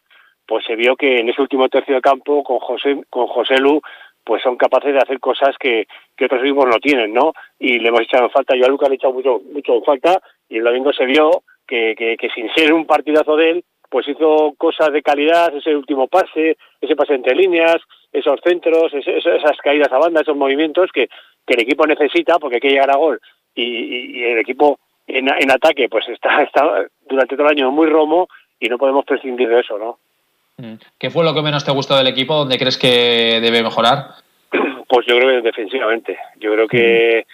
pues 0.46 0.66
se 0.66 0.76
vio 0.76 0.96
que 0.96 1.20
en 1.20 1.30
ese 1.30 1.42
último 1.42 1.70
tercio 1.70 1.96
de 1.96 2.02
campo 2.02 2.44
con 2.44 2.60
José, 2.60 3.04
con 3.10 3.28
José 3.28 3.60
Lu, 3.60 3.80
pues 4.24 4.42
son 4.44 4.58
capaces 4.58 4.92
de 4.92 5.00
hacer 5.00 5.20
cosas 5.20 5.56
que, 5.58 5.88
que 6.18 6.26
otros 6.26 6.42
equipos 6.42 6.66
no 6.66 6.80
tienen, 6.80 7.14
¿no? 7.14 7.34
Y 7.60 7.80
le 7.80 7.90
hemos 7.90 8.02
echado 8.02 8.30
falta, 8.30 8.56
yo 8.58 8.66
a 8.66 8.70
Lucas 8.70 8.90
le 8.90 8.96
he 8.96 8.98
echado 8.98 9.14
mucho, 9.14 9.42
mucho 9.54 9.82
falta 9.84 10.20
y 10.50 10.58
el 10.58 10.64
domingo 10.64 10.92
se 10.92 11.06
vio 11.06 11.44
que, 11.66 11.96
que, 11.98 12.18
que 12.18 12.30
sin 12.32 12.52
ser 12.54 12.74
un 12.74 12.86
partidazo 12.86 13.38
de 13.38 13.52
él, 13.52 13.66
pues 13.90 14.08
hizo 14.08 14.54
cosas 14.58 14.92
de 14.92 15.02
calidad, 15.02 15.56
ese 15.56 15.76
último 15.76 16.08
pase, 16.08 16.58
ese 16.82 16.96
pase 16.96 17.16
entre 17.16 17.36
líneas, 17.36 17.78
esos 18.12 18.40
centros, 18.44 18.94
esas 18.94 19.58
caídas 19.64 19.92
a 19.92 19.98
banda, 19.98 20.22
esos 20.22 20.36
movimientos 20.36 20.92
que, 20.94 21.10
el 21.48 21.62
equipo 21.62 21.88
necesita 21.88 22.40
porque 22.40 22.56
hay 22.56 22.62
que 22.62 22.70
llegar 22.72 22.92
a 22.92 22.98
gol 22.98 23.22
y, 23.56 24.22
el 24.22 24.40
equipo 24.40 24.80
en, 25.08 25.30
ataque 25.50 25.88
pues 25.90 26.06
está, 26.10 26.44
está 26.44 26.86
durante 27.08 27.38
todo 27.38 27.48
el 27.48 27.58
año 27.58 27.72
muy 27.72 27.88
romo 27.88 28.28
y 28.60 28.68
no 28.68 28.78
podemos 28.78 29.06
prescindir 29.06 29.48
de 29.48 29.62
eso, 29.62 29.78
¿no? 29.78 29.98
Mm. 30.58 30.76
¿Qué 31.00 31.10
fue 31.10 31.24
lo 31.24 31.34
que 31.34 31.42
menos 31.42 31.64
te 31.64 31.72
gustó 31.72 31.96
del 31.96 32.08
equipo? 32.08 32.36
¿Dónde 32.36 32.58
crees 32.58 32.78
que 32.78 33.40
debe 33.42 33.64
mejorar? 33.64 34.16
Pues 34.90 35.06
yo 35.06 35.18
creo 35.18 35.28
que 35.28 35.42
defensivamente. 35.42 36.18
Yo 36.40 36.54
creo 36.54 36.66
que 36.66 37.26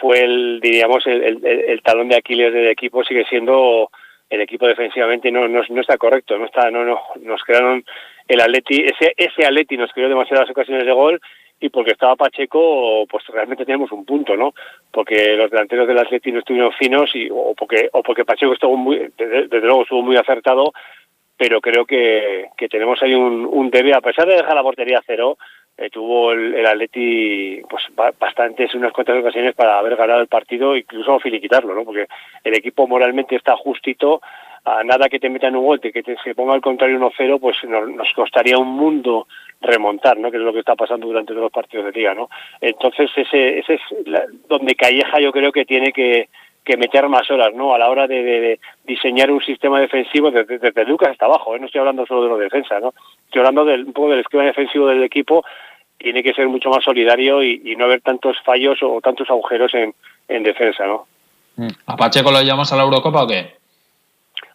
fue 0.00 0.20
el, 0.20 0.60
diríamos, 0.60 1.06
el, 1.06 1.80
talón 1.82 2.08
de 2.08 2.16
Aquiles 2.16 2.52
del 2.52 2.68
equipo 2.68 3.04
sigue 3.04 3.24
siendo 3.28 3.90
el 4.30 4.40
equipo 4.40 4.66
defensivamente 4.66 5.30
no, 5.30 5.48
no, 5.48 5.62
no, 5.68 5.80
está 5.80 5.96
correcto, 5.96 6.38
no 6.38 6.46
está, 6.46 6.70
no, 6.70 6.84
no, 6.84 7.00
nos 7.22 7.42
crearon 7.42 7.84
el 8.26 8.40
Atleti, 8.40 8.82
ese, 8.82 9.14
ese 9.16 9.46
Atleti 9.46 9.76
nos 9.76 9.92
creó 9.92 10.08
demasiadas 10.08 10.50
ocasiones 10.50 10.84
de 10.84 10.92
gol 10.92 11.20
y 11.60 11.70
porque 11.70 11.92
estaba 11.92 12.14
Pacheco, 12.14 13.04
pues 13.10 13.26
realmente 13.28 13.64
tenemos 13.64 13.90
un 13.90 14.04
punto, 14.04 14.36
¿no? 14.36 14.54
Porque 14.92 15.34
los 15.34 15.50
delanteros 15.50 15.88
del 15.88 15.98
Atleti 15.98 16.30
no 16.30 16.38
estuvieron 16.40 16.72
finos 16.72 17.10
y, 17.14 17.28
o 17.30 17.54
porque, 17.56 17.88
o 17.92 18.02
porque 18.02 18.24
Pacheco 18.24 18.52
estuvo 18.52 18.76
muy, 18.76 19.10
desde, 19.16 19.60
luego 19.60 19.82
estuvo 19.82 20.02
muy 20.02 20.16
acertado, 20.16 20.72
pero 21.36 21.60
creo 21.60 21.84
que, 21.84 22.46
que 22.56 22.68
tenemos 22.68 23.02
ahí 23.02 23.14
un, 23.14 23.46
un 23.50 23.70
a 23.94 24.00
pesar 24.00 24.26
de 24.26 24.36
dejar 24.36 24.54
la 24.54 24.62
portería 24.62 25.02
cero, 25.06 25.38
eh, 25.78 25.90
tuvo 25.90 26.32
el, 26.32 26.56
el, 26.56 26.66
Atleti 26.66 27.62
pues 27.70 27.84
bastantes, 28.18 28.74
unas 28.74 28.92
cuantas 28.92 29.18
ocasiones 29.18 29.54
para 29.54 29.78
haber 29.78 29.94
ganado 29.94 30.20
el 30.20 30.26
partido, 30.26 30.76
incluso 30.76 31.20
filiquitarlo, 31.20 31.72
¿no? 31.72 31.84
Porque 31.84 32.08
el 32.42 32.54
equipo 32.56 32.88
moralmente 32.88 33.36
está 33.36 33.56
justito, 33.56 34.20
a 34.64 34.82
nada 34.82 35.08
que 35.08 35.20
te 35.20 35.30
metan 35.30 35.54
un 35.54 35.64
gol, 35.64 35.80
que 35.80 35.92
te, 35.92 36.16
ponga 36.34 36.54
al 36.54 36.60
contrario 36.60 36.98
1-0, 36.98 37.38
pues 37.40 37.56
nos, 37.64 37.88
nos, 37.90 38.12
costaría 38.12 38.58
un 38.58 38.68
mundo 38.68 39.28
remontar, 39.60 40.18
¿no? 40.18 40.32
Que 40.32 40.36
es 40.36 40.42
lo 40.42 40.52
que 40.52 40.58
está 40.58 40.74
pasando 40.74 41.06
durante 41.06 41.32
todos 41.32 41.44
los 41.44 41.52
partidos 41.52 41.86
de 41.86 41.92
liga, 41.92 42.12
¿no? 42.12 42.28
Entonces 42.60 43.10
ese, 43.16 43.60
ese 43.60 43.74
es 43.74 43.80
la, 44.06 44.24
donde 44.48 44.74
Calleja 44.74 45.20
yo 45.20 45.30
creo 45.30 45.52
que 45.52 45.64
tiene 45.64 45.92
que, 45.92 46.28
que 46.68 46.76
meter 46.76 47.08
más 47.08 47.28
horas, 47.30 47.52
¿no? 47.54 47.74
A 47.74 47.78
la 47.78 47.88
hora 47.88 48.06
de, 48.06 48.22
de, 48.22 48.40
de 48.40 48.60
diseñar 48.84 49.30
un 49.30 49.42
sistema 49.42 49.80
defensivo 49.80 50.30
desde, 50.30 50.58
desde 50.58 50.84
Lucas 50.84 51.10
hasta 51.10 51.24
abajo, 51.24 51.56
¿eh? 51.56 51.58
No 51.58 51.66
estoy 51.66 51.80
hablando 51.80 52.06
solo 52.06 52.22
de 52.24 52.28
los 52.28 52.38
defensa, 52.38 52.78
¿no? 52.78 52.92
Estoy 53.24 53.40
hablando 53.40 53.64
del, 53.64 53.84
un 53.86 53.92
poco 53.92 54.10
del 54.10 54.20
esquema 54.20 54.44
defensivo 54.44 54.86
del 54.86 55.02
equipo 55.02 55.44
tiene 55.98 56.22
que 56.22 56.32
ser 56.32 56.48
mucho 56.48 56.70
más 56.70 56.84
solidario 56.84 57.42
y, 57.42 57.60
y 57.64 57.74
no 57.74 57.86
haber 57.86 58.00
tantos 58.02 58.36
fallos 58.44 58.78
o 58.82 59.00
tantos 59.00 59.28
agujeros 59.28 59.74
en, 59.74 59.92
en 60.28 60.42
defensa, 60.44 60.86
¿no? 60.86 61.06
¿A 61.86 61.96
Pacheco 61.96 62.30
lo 62.30 62.40
llamamos 62.40 62.72
a 62.72 62.76
la 62.76 62.84
Eurocopa 62.84 63.24
o 63.24 63.26
qué? 63.26 63.56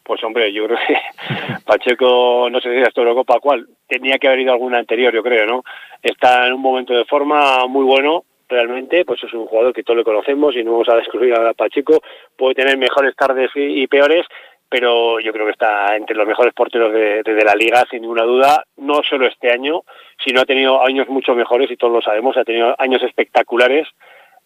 Pues 0.03 0.23
hombre, 0.23 0.53
yo 0.53 0.65
creo 0.65 0.77
que 0.87 0.97
Pacheco, 1.65 2.47
no 2.49 2.61
sé 2.61 2.71
si 2.71 2.77
es 2.77 2.87
esta 2.87 3.01
Eurocopa 3.01 3.39
cuál, 3.41 3.67
tenía 3.87 4.17
que 4.17 4.27
haber 4.27 4.39
ido 4.39 4.53
alguna 4.53 4.79
anterior, 4.79 5.13
yo 5.13 5.21
creo, 5.21 5.45
¿no? 5.45 5.63
Está 6.01 6.47
en 6.47 6.53
un 6.53 6.61
momento 6.61 6.93
de 6.93 7.05
forma 7.05 7.67
muy 7.67 7.83
bueno, 7.83 8.23
realmente, 8.49 9.05
pues 9.05 9.23
es 9.23 9.33
un 9.33 9.45
jugador 9.45 9.73
que 9.73 9.83
todos 9.83 9.97
le 9.97 10.03
conocemos 10.03 10.55
y 10.55 10.63
no 10.63 10.73
vamos 10.73 10.89
a 10.89 10.95
descubrir 10.95 11.33
a 11.33 11.53
Pacheco, 11.53 12.01
puede 12.37 12.55
tener 12.55 12.77
mejores 12.77 13.15
tardes 13.15 13.51
y, 13.55 13.87
peores, 13.87 14.25
pero 14.69 15.19
yo 15.19 15.31
creo 15.31 15.45
que 15.45 15.51
está 15.51 15.95
entre 15.95 16.15
los 16.15 16.27
mejores 16.27 16.53
porteros 16.53 16.91
de, 16.93 17.45
la 17.45 17.55
liga, 17.55 17.85
sin 17.89 18.01
ninguna 18.01 18.23
duda, 18.23 18.63
no 18.77 19.03
solo 19.03 19.27
este 19.27 19.51
año, 19.51 19.83
sino 20.23 20.41
ha 20.41 20.45
tenido 20.45 20.83
años 20.83 21.07
mucho 21.09 21.35
mejores 21.35 21.69
y 21.69 21.77
todos 21.77 21.93
lo 21.93 22.01
sabemos, 22.01 22.37
ha 22.37 22.43
tenido 22.43 22.75
años 22.77 23.03
espectaculares 23.03 23.87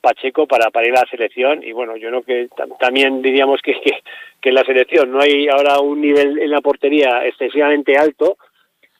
Pacheco 0.01 0.47
para, 0.47 0.69
para 0.69 0.87
ir 0.87 0.95
a 0.95 1.01
la 1.01 1.09
selección. 1.09 1.63
Y 1.63 1.71
bueno, 1.71 1.97
yo 1.97 2.09
creo 2.09 2.21
que 2.23 2.47
también 2.79 3.21
diríamos 3.21 3.61
que, 3.61 3.73
que, 3.81 3.99
que 4.41 4.49
en 4.49 4.55
la 4.55 4.63
selección 4.63 5.11
no 5.11 5.21
hay 5.21 5.47
ahora 5.47 5.79
un 5.79 6.01
nivel 6.01 6.39
en 6.39 6.51
la 6.51 6.61
portería 6.61 7.25
excesivamente 7.25 7.97
alto. 7.97 8.37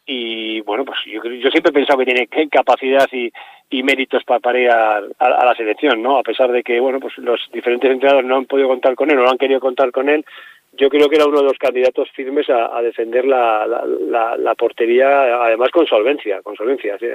Y 0.06 0.62
bueno, 0.62 0.86
pues 0.86 1.00
yo, 1.06 1.22
yo 1.24 1.50
siempre 1.50 1.70
he 1.70 1.74
pensado 1.74 2.00
que 2.00 2.06
tiene 2.06 2.28
capacidad 2.50 3.08
y, 3.12 3.30
y 3.70 3.84
méritos 3.84 4.24
para, 4.24 4.40
para 4.40 4.60
ir 4.60 4.70
a, 4.70 5.02
la 5.02 5.56
selección, 5.56 6.02
¿no? 6.02 6.18
A 6.18 6.24
pesar 6.24 6.52
de 6.52 6.64
que, 6.64 6.80
bueno, 6.80 7.00
pues 7.00 7.18
los 7.18 7.40
diferentes 7.52 7.90
entrenadores 7.90 8.28
no 8.28 8.38
han 8.38 8.46
podido 8.46 8.68
contar 8.68 8.96
con 8.96 9.10
él, 9.10 9.18
no 9.18 9.30
han 9.30 9.38
querido 9.38 9.60
contar 9.60 9.92
con 9.92 10.10
él, 10.10 10.26
yo 10.74 10.90
creo 10.90 11.10
que 11.10 11.16
era 11.16 11.26
uno 11.26 11.40
de 11.40 11.46
los 11.46 11.58
candidatos 11.58 12.10
firmes 12.12 12.48
a, 12.50 12.82
defender 12.82 13.26
la, 13.26 13.66
la, 13.66 14.38
la, 14.38 14.56
portería, 14.56 15.44
además 15.44 15.70
con 15.72 15.88
solvencia, 15.88 16.42
con 16.42 16.56
solvencia, 16.56 16.98
¿sí? 17.00 17.08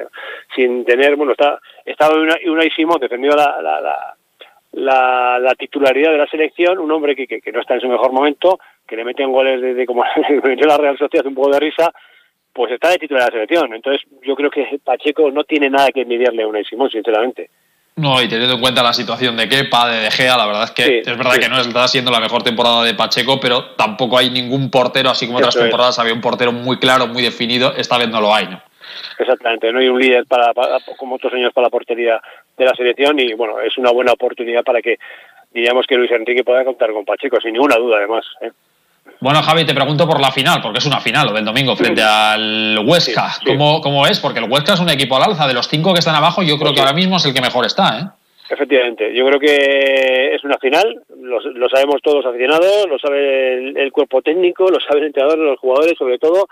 sin 0.54 0.84
tener, 0.84 1.14
bueno, 1.16 1.32
está, 1.32 1.60
estaba 1.84 2.20
una, 2.20 2.36
una 2.46 2.62
Simón 2.74 2.98
defendió 3.00 3.30
la, 3.36 3.62
la, 3.62 3.80
la, 3.80 4.14
la, 4.72 5.38
la 5.38 5.54
titularidad 5.54 6.10
de 6.10 6.18
la 6.18 6.26
selección, 6.26 6.78
un 6.78 6.90
hombre 6.90 7.14
que, 7.14 7.26
que, 7.26 7.40
que, 7.40 7.52
no 7.52 7.60
está 7.60 7.74
en 7.74 7.82
su 7.82 7.88
mejor 7.88 8.12
momento, 8.12 8.58
que 8.86 8.96
le 8.96 9.04
meten 9.04 9.30
goles 9.30 9.60
desde 9.60 9.74
de, 9.74 9.86
como 9.86 10.04
metió 10.44 10.66
la 10.66 10.78
Real 10.78 10.98
Sociedad 10.98 11.26
un 11.26 11.34
poco 11.34 11.50
de 11.50 11.60
risa, 11.60 11.92
pues 12.52 12.72
está 12.72 12.90
de 12.90 12.98
titular 12.98 13.24
de 13.24 13.26
la 13.26 13.32
selección. 13.32 13.74
Entonces 13.74 14.02
yo 14.22 14.34
creo 14.34 14.50
que 14.50 14.80
Pacheco 14.84 15.30
no 15.30 15.44
tiene 15.44 15.70
nada 15.70 15.90
que 15.90 16.02
envidiarle 16.02 16.42
a 16.42 16.48
Unai 16.48 16.64
Simón, 16.64 16.90
sinceramente. 16.90 17.50
No, 17.94 18.22
y 18.22 18.28
teniendo 18.28 18.54
en 18.54 18.60
cuenta 18.60 18.82
la 18.82 18.94
situación 18.94 19.36
de 19.36 19.48
Kepa, 19.48 19.90
de 19.90 20.00
De 20.00 20.10
Gea, 20.10 20.36
la 20.36 20.46
verdad 20.46 20.64
es 20.64 20.70
que 20.70 20.82
sí, 20.82 20.94
es 21.04 21.18
verdad 21.18 21.32
sí. 21.32 21.40
que 21.40 21.48
no 21.50 21.60
está 21.60 21.86
siendo 21.88 22.10
la 22.10 22.20
mejor 22.20 22.42
temporada 22.42 22.82
de 22.84 22.94
Pacheco, 22.94 23.38
pero 23.38 23.74
tampoco 23.74 24.16
hay 24.16 24.30
ningún 24.30 24.70
portero, 24.70 25.10
así 25.10 25.26
como 25.26 25.38
otras 25.38 25.54
temporadas 25.54 25.98
había 25.98 26.14
un 26.14 26.22
portero 26.22 26.52
muy 26.52 26.78
claro, 26.78 27.06
muy 27.06 27.22
definido, 27.22 27.74
esta 27.76 27.98
vez 27.98 28.08
no 28.08 28.22
lo 28.22 28.34
hay, 28.34 28.46
¿no? 28.46 28.62
Exactamente, 29.18 29.70
no 29.72 29.80
hay 29.80 29.88
un 29.88 30.00
líder 30.00 30.24
para, 30.24 30.54
para, 30.54 30.78
como 30.96 31.16
otros 31.16 31.34
años 31.34 31.52
para 31.52 31.66
la 31.66 31.70
portería 31.70 32.20
de 32.56 32.64
la 32.64 32.74
selección 32.74 33.18
y 33.20 33.34
bueno, 33.34 33.60
es 33.60 33.76
una 33.76 33.90
buena 33.90 34.12
oportunidad 34.12 34.64
para 34.64 34.80
que 34.80 34.98
diríamos 35.52 35.86
que 35.86 35.96
Luis 35.96 36.10
Enrique 36.10 36.44
pueda 36.44 36.64
contar 36.64 36.92
con 36.92 37.04
Pacheco, 37.04 37.40
sin 37.42 37.52
ninguna 37.52 37.76
duda 37.76 37.98
además. 37.98 38.24
¿eh? 38.40 38.52
Bueno, 39.20 39.40
Javi, 39.42 39.64
te 39.64 39.74
pregunto 39.74 40.06
por 40.06 40.20
la 40.20 40.32
final, 40.32 40.60
porque 40.60 40.78
es 40.78 40.86
una 40.86 41.00
final 41.00 41.28
lo 41.28 41.32
del 41.32 41.44
domingo 41.44 41.76
frente 41.76 42.02
al 42.02 42.78
Huesca. 42.84 43.28
Sí, 43.30 43.40
sí. 43.40 43.46
¿Cómo, 43.46 43.80
¿Cómo, 43.80 44.06
es? 44.06 44.18
Porque 44.18 44.40
el 44.40 44.50
Huesca 44.50 44.74
es 44.74 44.80
un 44.80 44.90
equipo 44.90 45.16
al 45.16 45.22
alza. 45.22 45.46
De 45.46 45.54
los 45.54 45.68
cinco 45.68 45.92
que 45.92 46.00
están 46.00 46.16
abajo, 46.16 46.42
yo 46.42 46.58
creo 46.58 46.70
sí. 46.70 46.74
que 46.74 46.80
ahora 46.80 46.92
mismo 46.92 47.16
es 47.16 47.26
el 47.26 47.32
que 47.32 47.40
mejor 47.40 47.64
está, 47.64 48.00
¿eh? 48.00 48.04
Efectivamente, 48.50 49.14
yo 49.14 49.24
creo 49.24 49.40
que 49.40 50.34
es 50.34 50.44
una 50.44 50.58
final, 50.58 51.02
lo, 51.22 51.40
lo 51.40 51.68
sabemos 51.70 52.02
todos 52.02 52.18
los 52.18 52.26
aficionados, 52.26 52.86
lo 52.86 52.98
sabe 52.98 53.54
el, 53.54 53.76
el, 53.78 53.92
cuerpo 53.92 54.20
técnico, 54.20 54.68
lo 54.68 54.78
sabe 54.78 55.00
el 55.00 55.06
entrenador, 55.06 55.38
los 55.38 55.58
jugadores 55.58 55.96
sobre 55.96 56.18
todo, 56.18 56.48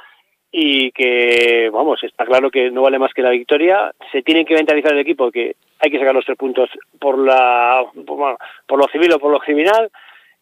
y 0.53 0.93
que, 0.93 1.69
vamos, 1.71 2.03
está 2.03 2.25
claro 2.25 2.51
que 2.51 2.71
no 2.71 2.83
vale 2.83 2.99
más 2.99 3.13
que 3.13 3.23
la 3.23 3.31
victoria. 3.31 3.93
Se 4.13 4.23
tiene 4.23 4.45
que 4.45 4.55
mentalizar 4.55 4.93
el 4.93 5.01
equipo 5.01 5.31
que 5.31 5.57
hay 5.79 5.91
que 5.91 5.99
sacar 5.99 6.15
los 6.15 6.25
tres 6.25 6.39
puntos 6.39 6.71
por, 6.99 7.19
la, 7.19 7.85
por, 8.07 8.39
por 8.67 8.79
lo 8.79 8.89
civil 8.89 9.13
o 9.13 9.19
por 9.19 9.31
lo 9.31 9.39
criminal, 9.39 9.91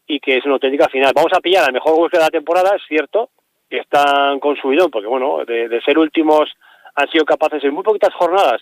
y 0.09 0.19
que 0.19 0.37
es 0.37 0.45
una 0.45 0.55
auténtica 0.55 0.89
final. 0.89 1.13
Vamos 1.15 1.31
a 1.33 1.39
pillar 1.39 1.65
al 1.65 1.71
mejor 1.71 1.93
Huesca 1.93 2.17
de 2.17 2.23
la 2.23 2.31
temporada, 2.31 2.75
es 2.75 2.81
cierto, 2.87 3.29
que 3.69 3.77
están 3.77 4.39
con 4.39 4.57
subidón, 4.57 4.89
porque 4.89 5.07
bueno, 5.07 5.45
de, 5.45 5.79
ser 5.85 5.99
últimos 5.99 6.51
han 6.95 7.07
sido 7.09 7.23
capaces 7.23 7.63
en 7.63 7.73
muy 7.73 7.83
poquitas 7.83 8.13
jornadas 8.15 8.59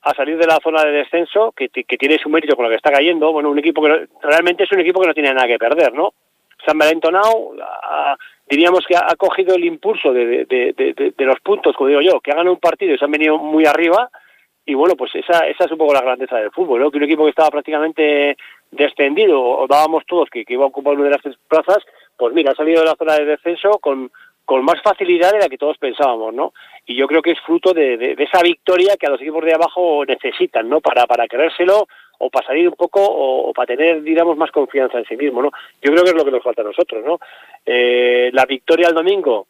a 0.00 0.14
salir 0.14 0.38
de 0.38 0.46
la 0.46 0.58
zona 0.62 0.82
de 0.84 0.92
descenso, 0.92 1.52
que, 1.52 1.68
tiene 1.68 2.18
su 2.18 2.30
mérito 2.30 2.56
con 2.56 2.64
lo 2.64 2.70
que 2.70 2.76
está 2.76 2.90
cayendo. 2.90 3.30
Bueno, 3.32 3.50
un 3.50 3.58
equipo 3.58 3.82
que 3.82 3.88
no, 3.90 3.96
realmente 4.22 4.64
es 4.64 4.72
un 4.72 4.80
equipo 4.80 5.00
que 5.00 5.08
no 5.08 5.14
tiene 5.14 5.34
nada 5.34 5.46
que 5.46 5.58
perder, 5.58 5.92
¿no? 5.92 6.14
Se 6.64 6.70
han 6.70 6.78
valentonado, 6.78 7.52
diríamos 8.48 8.86
que 8.88 8.96
ha, 8.96 9.14
cogido 9.16 9.54
el 9.56 9.64
impulso 9.64 10.10
de, 10.14 11.14
los 11.18 11.40
puntos, 11.40 11.76
como 11.76 11.88
digo 11.90 12.00
yo, 12.00 12.20
que 12.20 12.30
ha 12.30 12.36
ganado 12.36 12.54
un 12.54 12.60
partido 12.60 12.94
y 12.94 12.98
se 12.98 13.04
han 13.04 13.10
venido 13.10 13.36
muy 13.36 13.66
arriba, 13.66 14.08
y 14.64 14.72
bueno, 14.72 14.96
pues 14.96 15.14
esa, 15.14 15.46
esa 15.46 15.64
es 15.64 15.70
un 15.70 15.78
poco 15.78 15.92
la 15.92 16.00
grandeza 16.00 16.36
del 16.36 16.50
fútbol, 16.50 16.80
¿no? 16.80 16.90
Que 16.90 16.96
un 16.96 17.04
equipo 17.04 17.24
que 17.24 17.30
estaba 17.30 17.50
prácticamente 17.50 18.36
descendido, 18.70 19.40
o 19.40 19.66
dábamos 19.66 20.04
todos 20.06 20.28
que, 20.30 20.44
iba 20.46 20.64
a 20.64 20.68
ocupar 20.68 20.94
una 20.94 21.04
de 21.04 21.10
las 21.10 21.22
tres 21.22 21.36
plazas, 21.48 21.78
pues 22.16 22.34
mira, 22.34 22.52
ha 22.52 22.54
salido 22.54 22.80
de 22.80 22.86
la 22.86 22.96
zona 22.96 23.14
de 23.14 23.24
descenso 23.24 23.78
con, 23.80 24.10
con 24.44 24.64
más 24.64 24.80
facilidad 24.82 25.32
de 25.32 25.38
la 25.38 25.48
que 25.48 25.58
todos 25.58 25.78
pensábamos, 25.78 26.34
¿no? 26.34 26.52
Y 26.86 26.96
yo 26.96 27.06
creo 27.06 27.22
que 27.22 27.32
es 27.32 27.40
fruto 27.40 27.72
de, 27.72 27.96
de, 27.96 28.16
esa 28.18 28.42
victoria 28.42 28.96
que 28.98 29.06
a 29.06 29.10
los 29.10 29.20
equipos 29.20 29.44
de 29.44 29.54
abajo 29.54 30.04
necesitan, 30.06 30.68
¿no? 30.68 30.80
Para, 30.80 31.06
para 31.06 31.26
creérselo 31.26 31.86
o 32.18 32.30
para 32.30 32.46
salir 32.46 32.68
un 32.68 32.74
poco 32.74 33.00
o, 33.00 33.48
o, 33.48 33.52
para 33.52 33.76
tener, 33.76 34.02
digamos, 34.02 34.36
más 34.36 34.50
confianza 34.50 34.98
en 34.98 35.04
sí 35.04 35.16
mismo, 35.16 35.42
¿no? 35.42 35.50
Yo 35.80 35.92
creo 35.92 36.04
que 36.04 36.10
es 36.10 36.16
lo 36.16 36.24
que 36.24 36.32
nos 36.32 36.42
falta 36.42 36.62
a 36.62 36.66
nosotros, 36.66 37.04
¿no? 37.04 37.18
Eh, 37.64 38.30
la 38.32 38.44
victoria 38.44 38.88
el 38.88 38.94
domingo 38.94 39.46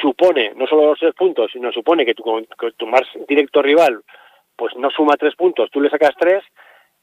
supone 0.00 0.52
no 0.54 0.66
solo 0.66 0.86
los 0.86 0.98
tres 0.98 1.14
puntos, 1.14 1.50
sino 1.52 1.72
supone 1.72 2.04
que 2.06 2.14
tu, 2.14 2.22
que 2.58 2.72
tu 2.72 2.86
más 2.86 3.02
directo 3.28 3.60
rival 3.60 4.02
pues 4.56 4.76
no 4.76 4.90
suma 4.90 5.16
tres 5.16 5.34
puntos, 5.34 5.70
tú 5.70 5.80
le 5.80 5.88
sacas 5.88 6.14
tres 6.18 6.44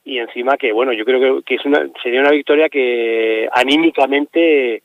y 0.07 0.19
encima 0.19 0.55
que, 0.57 0.71
bueno, 0.71 0.93
yo 0.93 1.03
creo 1.03 1.19
que, 1.19 1.43
que 1.43 1.55
es 1.55 1.65
una, 1.65 1.85
sería 2.01 2.21
una 2.21 2.31
victoria 2.31 2.69
que 2.69 3.49
anímicamente 3.51 4.81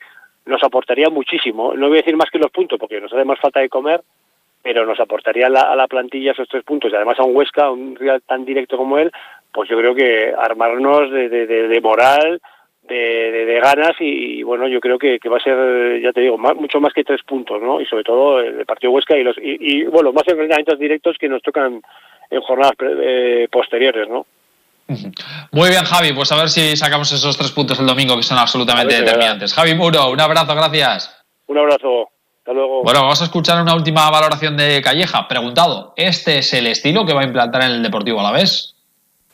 nos 0.47 0.63
aportaría 0.65 1.09
muchísimo. 1.11 1.75
No 1.75 1.89
voy 1.89 1.99
a 1.99 2.03
decir 2.03 2.17
más 2.17 2.29
que 2.29 2.41
los 2.41 2.51
puntos, 2.51 2.79
porque 2.79 3.01
nos 3.01 3.13
hace 3.13 3.25
más 3.25 3.39
falta 3.39 3.61
de 3.61 3.69
comer, 3.69 4.03
pero 4.63 4.85
nos 4.85 4.99
aportaría 4.99 5.47
a 5.47 5.51
la, 5.51 5.61
a 5.61 5.77
la 5.77 5.87
plantilla 5.87 6.33
esos 6.33 6.49
tres 6.49 6.65
puntos, 6.65 6.91
y 6.91 6.97
además 6.97 7.21
a 7.21 7.25
un 7.25 7.37
Huesca, 7.37 7.71
un 7.71 7.95
rival 7.95 8.23
tan 8.27 8.45
directo 8.45 8.77
como 8.77 8.99
él, 8.99 9.13
pues 9.53 9.69
yo 9.69 9.79
creo 9.79 9.95
que 9.95 10.35
armarnos 10.37 11.13
de, 11.13 11.29
de, 11.29 11.47
de, 11.47 11.69
de 11.69 11.81
moral, 11.81 12.41
de, 12.83 13.47
de, 13.47 13.61
ganas 13.61 13.95
y, 14.01 14.43
bueno, 14.43 14.67
yo 14.67 14.81
creo 14.81 14.99
que, 14.99 15.21
que, 15.21 15.29
va 15.29 15.37
a 15.37 15.43
ser, 15.43 16.01
ya 16.01 16.13
te 16.13 16.21
digo, 16.21 16.37
mucho 16.37 16.81
más 16.81 16.93
que 16.93 17.05
tres 17.05 17.23
puntos, 17.23 17.63
¿no? 17.63 17.81
Y 17.81 17.87
sobre 17.87 18.03
todo 18.03 18.41
el 18.41 18.67
partido 18.67 18.91
Huesca 18.91 19.17
y 19.17 19.23
los 19.23 19.39
y, 19.39 19.57
y 19.61 19.85
bueno, 19.85 20.13
más 20.13 20.27
enfrentamientos 20.27 20.81
directos 20.81 21.17
que 21.17 21.29
nos 21.29 21.43
tocan 21.43 21.81
en 22.29 22.41
jornadas 22.41 22.75
eh, 22.81 23.47
posteriores, 23.53 24.09
¿no? 24.09 24.27
Muy 25.51 25.71
bien, 25.71 25.85
Javi, 25.85 26.13
pues 26.13 26.31
a 26.33 26.37
ver 26.37 26.51
si 26.51 26.77
sacamos 26.77 27.11
esos 27.13 27.37
tres 27.37 27.51
puntos 27.51 27.79
el 27.79 27.87
domingo 27.87 28.17
que 28.17 28.23
son 28.23 28.39
absolutamente 28.39 28.95
determinantes. 28.95 29.55
Javi 29.55 29.75
Muro, 29.75 30.11
un 30.11 30.21
abrazo, 30.21 30.55
gracias. 30.55 31.15
Un 31.47 31.59
abrazo, 31.59 32.09
hasta 32.39 32.53
luego. 32.53 32.83
Bueno, 32.83 33.03
vamos 33.03 33.21
a 33.21 33.25
escuchar 33.25 33.61
una 33.61 33.75
última 33.75 34.11
valoración 34.11 34.57
de 34.57 34.81
Calleja. 34.83 35.29
Preguntado, 35.29 35.93
¿este 35.97 36.39
es 36.39 36.53
el 36.55 36.67
estilo 36.67 37.05
que 37.05 37.13
va 37.13 37.23
a 37.23 37.25
implantar 37.25 37.63
en 37.63 37.73
el 37.73 37.83
Deportivo 37.83 38.21
a 38.21 38.25
la 38.25 38.33
vez? 38.33 38.75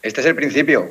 Este 0.02 0.20
es 0.20 0.26
el 0.26 0.34
principio. 0.34 0.86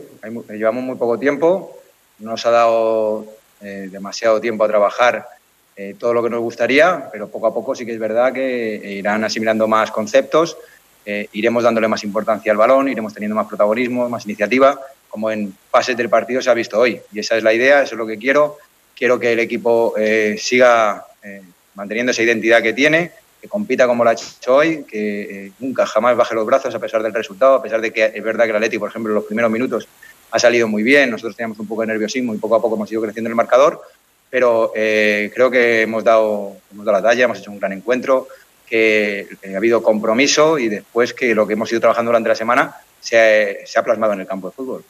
Llevamos 0.50 0.83
muy 0.83 0.95
poco 0.95 1.17
tiempo, 1.17 1.77
no 2.19 2.31
nos 2.31 2.45
ha 2.45 2.51
dado 2.51 3.25
eh, 3.62 3.88
demasiado 3.89 4.41
tiempo 4.41 4.63
a 4.63 4.67
trabajar 4.67 5.27
eh, 5.75 5.95
todo 6.00 6.13
lo 6.13 6.24
que 6.24 6.29
nos 6.29 6.41
gustaría, 6.41 7.09
pero 7.12 7.29
poco 7.29 7.47
a 7.47 7.53
poco 7.53 7.75
sí 7.75 7.86
que 7.86 7.93
es 7.93 8.00
verdad 8.00 8.33
que 8.33 8.95
irán 8.97 9.24
asimilando 9.24 9.67
más 9.67 9.91
conceptos 9.91 10.57
eh, 11.09 11.29
iremos 11.31 11.63
dándole 11.63 11.87
más 11.87 12.03
importancia 12.03 12.51
al 12.51 12.57
balón, 12.57 12.89
iremos 12.89 13.13
teniendo 13.13 13.33
más 13.33 13.47
protagonismo, 13.47 14.09
más 14.09 14.25
iniciativa, 14.25 14.77
como 15.07 15.31
en 15.31 15.55
fases 15.71 15.95
del 15.95 16.09
partido 16.09 16.41
se 16.41 16.49
ha 16.49 16.53
visto 16.53 16.77
hoy. 16.77 16.99
Y 17.13 17.19
esa 17.19 17.37
es 17.37 17.43
la 17.43 17.53
idea, 17.53 17.81
eso 17.81 17.95
es 17.95 17.97
lo 17.97 18.05
que 18.05 18.17
quiero. 18.17 18.57
quiero 18.93 19.17
que 19.17 19.31
el 19.31 19.39
equipo 19.39 19.93
siga 20.37 21.05
manteniendo 21.75 22.11
esa 22.11 22.23
identidad 22.23 22.61
que 22.61 22.73
tiene, 22.73 23.11
que 23.41 23.47
compita 23.47 23.87
como 23.87 24.03
lo 24.03 24.09
ha 24.09 24.13
hecho 24.13 24.53
hoy, 24.53 24.83
que 24.83 25.53
nunca 25.59 25.85
jamás 25.85 26.17
baje 26.17 26.35
los 26.35 26.45
brazos 26.45 26.75
a 26.75 26.79
pesar 26.79 27.01
del 27.01 27.13
resultado, 27.13 27.55
a 27.55 27.63
pesar 27.63 27.79
de 27.79 27.93
que 27.93 28.11
es 28.13 28.23
verdad 28.23 28.43
que 28.43 28.49
el 28.49 28.57
Atleti, 28.57 28.77
por 28.77 28.89
ejemplo, 28.89 29.11
en 29.11 29.15
los 29.15 29.23
primeros 29.23 29.49
minutos 29.49 29.87
ha 30.31 30.39
salido 30.39 30.67
muy 30.67 30.83
bien, 30.83 31.09
nosotros 31.09 31.37
teníamos 31.37 31.59
un 31.59 31.67
poco 31.67 31.81
de 31.81 31.87
nerviosismo 31.87 32.33
y 32.33 32.37
poco 32.37 32.55
a 32.55 32.61
poco 32.61 32.75
hemos 32.75 32.91
ido 32.91 33.01
creciendo 33.01 33.29
el 33.29 33.35
marcador, 33.35 33.81
pero 34.29 34.73
eh, 34.75 35.31
creo 35.33 35.49
que 35.49 35.83
hemos 35.83 36.03
dado, 36.03 36.57
hemos 36.71 36.85
dado 36.85 36.97
la 36.97 37.03
talla, 37.03 37.25
hemos 37.25 37.39
hecho 37.39 37.51
un 37.51 37.59
gran 37.59 37.73
encuentro, 37.73 38.27
que 38.67 39.27
ha 39.53 39.57
habido 39.57 39.81
compromiso 39.81 40.59
y 40.59 40.67
después 40.67 41.13
que 41.13 41.33
lo 41.33 41.47
que 41.47 41.53
hemos 41.53 41.71
ido 41.71 41.81
trabajando 41.81 42.09
durante 42.09 42.29
la 42.29 42.36
semana 42.36 42.75
se 43.00 43.65
ha 43.75 43.83
plasmado 43.83 44.13
en 44.13 44.21
el 44.21 44.27
campo 44.27 44.50
de 44.50 44.53
fútbol. 44.53 44.83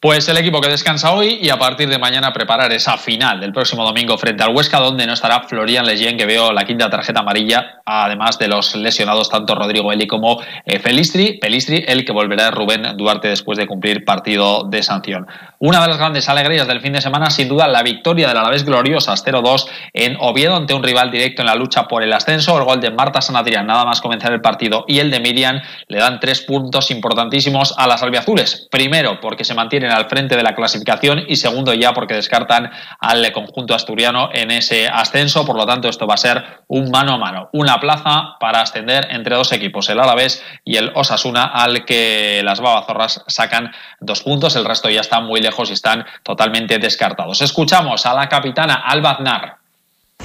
Pues 0.00 0.28
el 0.28 0.38
equipo 0.38 0.60
que 0.60 0.68
descansa 0.68 1.12
hoy 1.12 1.38
y 1.42 1.50
a 1.50 1.58
partir 1.58 1.88
de 1.88 1.98
mañana 1.98 2.32
preparar 2.32 2.72
esa 2.72 2.96
final 2.96 3.40
del 3.40 3.52
próximo 3.52 3.84
domingo 3.84 4.16
frente 4.16 4.44
al 4.44 4.54
Huesca, 4.54 4.78
donde 4.78 5.06
no 5.06 5.14
estará 5.14 5.42
Florian 5.42 5.84
Leyen, 5.84 6.16
que 6.16 6.24
veo 6.24 6.52
la 6.52 6.64
quinta 6.64 6.88
tarjeta 6.88 7.20
amarilla, 7.20 7.80
además 7.84 8.38
de 8.38 8.46
los 8.46 8.76
lesionados 8.76 9.28
tanto 9.28 9.56
Rodrigo 9.56 9.92
Eli 9.92 10.06
como 10.06 10.40
eh, 10.64 10.78
Felistri. 10.78 11.38
Pelistri, 11.38 11.84
el 11.88 12.04
que 12.04 12.12
volverá 12.12 12.52
Rubén 12.52 12.96
Duarte 12.96 13.28
después 13.28 13.58
de 13.58 13.66
cumplir 13.66 14.04
partido 14.04 14.62
de 14.64 14.84
sanción. 14.84 15.26
Una 15.58 15.80
de 15.80 15.88
las 15.88 15.98
grandes 15.98 16.28
alegrías 16.28 16.68
del 16.68 16.80
fin 16.80 16.92
de 16.92 17.00
semana, 17.00 17.30
sin 17.30 17.48
duda, 17.48 17.66
la 17.66 17.82
victoria 17.82 18.28
del 18.28 18.36
Alavés 18.36 18.64
gloriosa 18.64 19.14
0-2 19.14 19.66
en 19.92 20.16
Oviedo 20.20 20.54
ante 20.54 20.74
un 20.74 20.84
rival 20.84 21.10
directo 21.10 21.42
en 21.42 21.46
la 21.46 21.56
lucha 21.56 21.88
por 21.88 22.04
el 22.04 22.12
ascenso. 22.12 22.56
El 22.56 22.64
gol 22.64 22.80
de 22.80 22.92
Marta 22.92 23.20
Sanadrián, 23.20 23.66
nada 23.66 23.84
más 23.84 24.00
comenzar 24.00 24.32
el 24.32 24.40
partido, 24.40 24.84
y 24.86 25.00
el 25.00 25.10
de 25.10 25.18
Miriam 25.18 25.60
le 25.88 25.98
dan 25.98 26.20
tres 26.20 26.42
puntos 26.42 26.92
importantísimos 26.92 27.74
a 27.76 27.88
las 27.88 28.04
albiazules. 28.04 28.68
Primero, 28.70 29.18
porque 29.20 29.44
se 29.48 29.54
mantienen 29.54 29.90
al 29.90 30.08
frente 30.08 30.36
de 30.36 30.42
la 30.42 30.54
clasificación 30.54 31.24
y 31.26 31.36
segundo 31.36 31.74
ya 31.74 31.92
porque 31.92 32.14
descartan 32.14 32.70
al 33.00 33.32
conjunto 33.32 33.74
asturiano 33.74 34.30
en 34.32 34.50
ese 34.50 34.86
ascenso. 34.86 35.44
Por 35.44 35.56
lo 35.56 35.66
tanto, 35.66 35.88
esto 35.88 36.06
va 36.06 36.14
a 36.14 36.18
ser 36.18 36.44
un 36.68 36.90
mano 36.90 37.14
a 37.14 37.18
mano, 37.18 37.48
una 37.52 37.80
plaza 37.80 38.36
para 38.38 38.60
ascender 38.60 39.08
entre 39.10 39.34
dos 39.34 39.50
equipos, 39.52 39.88
el 39.88 39.98
Alavés 39.98 40.44
y 40.64 40.76
el 40.76 40.92
Osasuna, 40.94 41.44
al 41.44 41.84
que 41.84 42.42
las 42.44 42.60
babazorras 42.60 43.24
sacan 43.26 43.72
dos 44.00 44.22
puntos. 44.22 44.54
El 44.54 44.64
resto 44.64 44.88
ya 44.90 45.00
está 45.00 45.20
muy 45.20 45.40
lejos 45.40 45.70
y 45.70 45.72
están 45.72 46.04
totalmente 46.22 46.78
descartados. 46.78 47.40
Escuchamos 47.40 48.06
a 48.06 48.14
la 48.14 48.28
capitana 48.28 48.74
Alba 48.74 49.12
Aznar. 49.12 49.67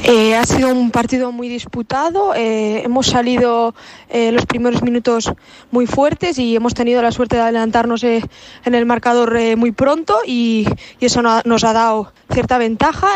Eh, 0.02 0.36
ha 0.36 0.46
sido 0.46 0.68
un 0.68 0.92
partido 0.92 1.32
muy 1.32 1.48
disputado. 1.48 2.34
Eh, 2.36 2.82
hemos 2.84 3.08
salido 3.08 3.74
eh, 4.10 4.34
los 4.34 4.46
primeros 4.46 4.82
minutos 4.84 5.32
muy 5.72 5.88
fuertes 5.88 6.38
y 6.40 6.56
hemos 6.56 6.74
tenido 6.74 7.02
la 7.02 7.12
suerte 7.12 7.38
de 7.38 7.44
adelantarnos 7.44 8.04
en 8.04 8.22
el 8.66 8.86
marcador 8.86 9.38
muy 9.56 9.72
pronto 9.72 10.18
y, 10.26 10.68
eso 11.00 11.22
nos 11.22 11.64
ha 11.66 11.74
dado 11.74 12.14
cierta 12.32 12.58
ventaja. 12.58 13.08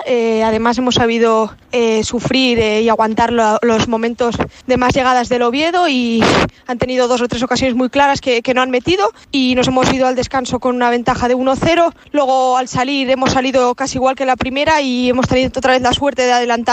además 0.44 0.78
hemos 0.78 0.96
sabido 0.96 1.56
sufrir 2.04 2.60
y 2.60 2.90
aguantar 2.90 3.32
los 3.32 3.88
momentos 3.88 4.36
de 4.68 4.78
más 4.78 4.94
llegadas 4.94 5.30
del 5.30 5.44
Oviedo 5.44 5.88
y 5.88 6.22
han 6.68 6.78
tenido 6.78 7.08
dos 7.08 7.22
o 7.22 7.28
tres 7.28 7.42
ocasiones 7.44 7.76
muy 7.76 7.90
claras 7.90 8.20
que, 8.20 8.42
que 8.42 8.54
no 8.54 8.62
han 8.62 8.70
metido 8.70 9.12
y 9.32 9.56
nos 9.56 9.68
hemos 9.70 9.92
ido 9.94 10.06
al 10.06 10.16
descanso 10.16 10.60
con 10.60 10.76
una 10.76 10.90
ventaja 10.90 11.30
de 11.30 11.36
1-0. 11.36 11.94
Luego 12.12 12.58
al 12.58 12.68
salir 12.68 13.10
hemos 13.10 13.32
salido 13.32 13.74
casi 13.74 13.98
igual 13.98 14.16
que 14.16 14.26
la 14.26 14.36
primera 14.36 14.82
y 14.82 15.10
hemos 15.10 15.28
tenido 15.28 15.52
otra 15.56 15.74
vez 15.74 15.82
la 15.82 15.94
suerte 15.94 16.24
de 16.24 16.34
adelantar 16.34 16.67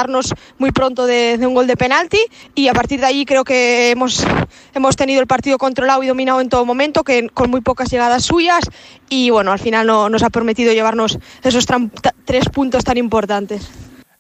muy 0.59 0.73
pronto 0.73 1.07
de, 1.07 1.39
un 1.41 1.55
gol 1.55 1.67
de 1.67 1.77
penalti 1.77 2.19
y 2.55 2.69
a 2.69 2.73
partir 2.73 3.01
de 3.01 3.07
ahí 3.07 3.25
creo 3.25 3.45
que 3.45 3.91
hemos, 3.91 4.25
hemos 4.75 4.97
tenido 4.97 5.21
el 5.21 5.27
partido 5.27 5.59
controlado 5.59 6.03
y 6.03 6.09
dominado 6.09 6.41
en 6.41 6.49
todo 6.49 6.65
momento, 6.65 7.05
que 7.05 7.29
con 7.29 7.51
muy 7.51 7.61
pocas 7.61 7.91
llegadas 7.91 8.25
suyas 8.25 8.65
y 9.09 9.31
bueno, 9.31 9.53
al 9.53 9.59
final 9.59 9.87
no, 9.87 10.09
nos 10.09 10.23
ha 10.23 10.31
permitido 10.31 10.73
llevarnos 10.73 11.19
esos 11.43 11.67
tres 12.25 12.49
puntos 12.49 12.85
tan 12.85 12.97
importantes. 12.97 13.69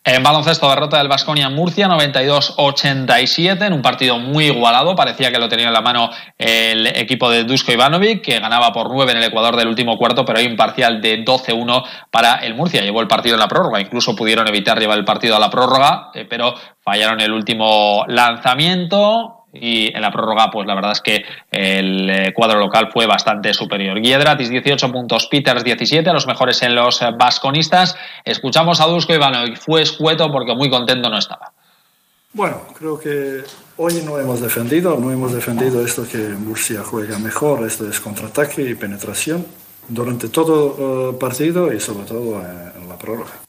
En 0.07 0.23
baloncesto, 0.23 0.69
derrota 0.69 0.99
del 0.99 1.09
Vasconia 1.09 1.49
Murcia 1.49 1.89
92-87 1.89 3.67
en 3.67 3.73
un 3.73 3.81
partido 3.81 4.19
muy 4.19 4.45
igualado. 4.45 4.95
Parecía 4.95 5.33
que 5.33 5.39
lo 5.39 5.49
tenía 5.49 5.69
en 5.69 5.73
la 5.73 5.81
mano 5.81 6.11
el 6.37 6.87
equipo 6.89 7.31
de 7.31 7.45
Dusko 7.45 7.73
Ivanovic, 7.73 8.21
que 8.23 8.39
ganaba 8.39 8.71
por 8.71 8.91
9 8.91 9.13
en 9.13 9.19
el 9.19 9.25
Ecuador 9.25 9.57
del 9.57 9.69
último 9.69 9.97
cuarto, 9.97 10.27
pero 10.27 10.41
hay 10.41 10.47
un 10.47 10.57
parcial 10.57 11.01
de 11.01 11.25
12-1 11.25 11.85
para 12.11 12.35
el 12.35 12.55
Murcia. 12.55 12.83
Llevó 12.83 13.01
el 13.01 13.09
partido 13.09 13.37
en 13.37 13.41
la 13.41 13.49
prórroga, 13.49 13.81
incluso 13.81 14.15
pudieron 14.15 14.47
evitar 14.47 14.79
llevar 14.79 14.99
el 14.99 15.07
partido 15.07 15.37
a 15.37 15.41
la 15.41 15.49
prórroga, 15.49 16.11
eh, 16.13 16.27
pero 16.29 16.55
fallaron 16.83 17.23
el 17.23 17.33
último 17.33 18.05
lanzamiento 18.07 19.44
y 19.55 19.95
en 19.95 20.03
la 20.03 20.11
prórroga, 20.11 20.51
pues 20.51 20.67
la 20.67 20.75
verdad 20.75 20.93
es 20.93 21.01
que 21.01 21.25
el 21.51 22.11
eh, 22.11 22.33
cuadro 22.35 22.59
local 22.59 22.91
fue 22.93 23.07
bastante 23.07 23.55
superior. 23.55 24.01
Guiedratis 24.01 24.51
18 24.51 24.91
puntos, 24.91 25.27
Peters 25.27 25.65
17, 25.65 26.09
a 26.09 26.13
los 26.13 26.27
mejores 26.27 26.61
en 26.63 26.75
los 26.75 27.01
eh, 27.03 27.11
vasconistas. 27.17 27.97
Escuchamos 28.25 28.81
a 28.81 28.87
Dusko 28.87 29.15
y 29.15 29.57
fue 29.57 29.83
escueto 29.83 30.31
porque 30.31 30.55
muy 30.55 30.69
contento 30.69 31.09
no 31.09 31.19
estaba. 31.19 31.53
Bueno, 32.33 32.63
creo 32.77 32.99
que 32.99 33.43
hoy 33.77 34.03
no 34.05 34.19
hemos 34.19 34.41
defendido, 34.41 34.99
no 34.99 35.13
hemos 35.13 35.33
defendido 35.33 35.85
esto 35.85 36.05
que 36.11 36.19
Murcia 36.19 36.83
juega 36.83 37.19
mejor, 37.19 37.65
esto 37.65 37.89
es 37.89 38.01
contraataque 38.01 38.63
y 38.63 38.75
penetración 38.75 39.47
durante 39.89 40.29
todo 40.29 41.11
el 41.11 41.17
partido 41.17 41.73
y 41.73 41.79
sobre 41.79 42.05
todo 42.05 42.41
en 42.41 42.89
la 42.89 42.99
prórroga 42.99 43.45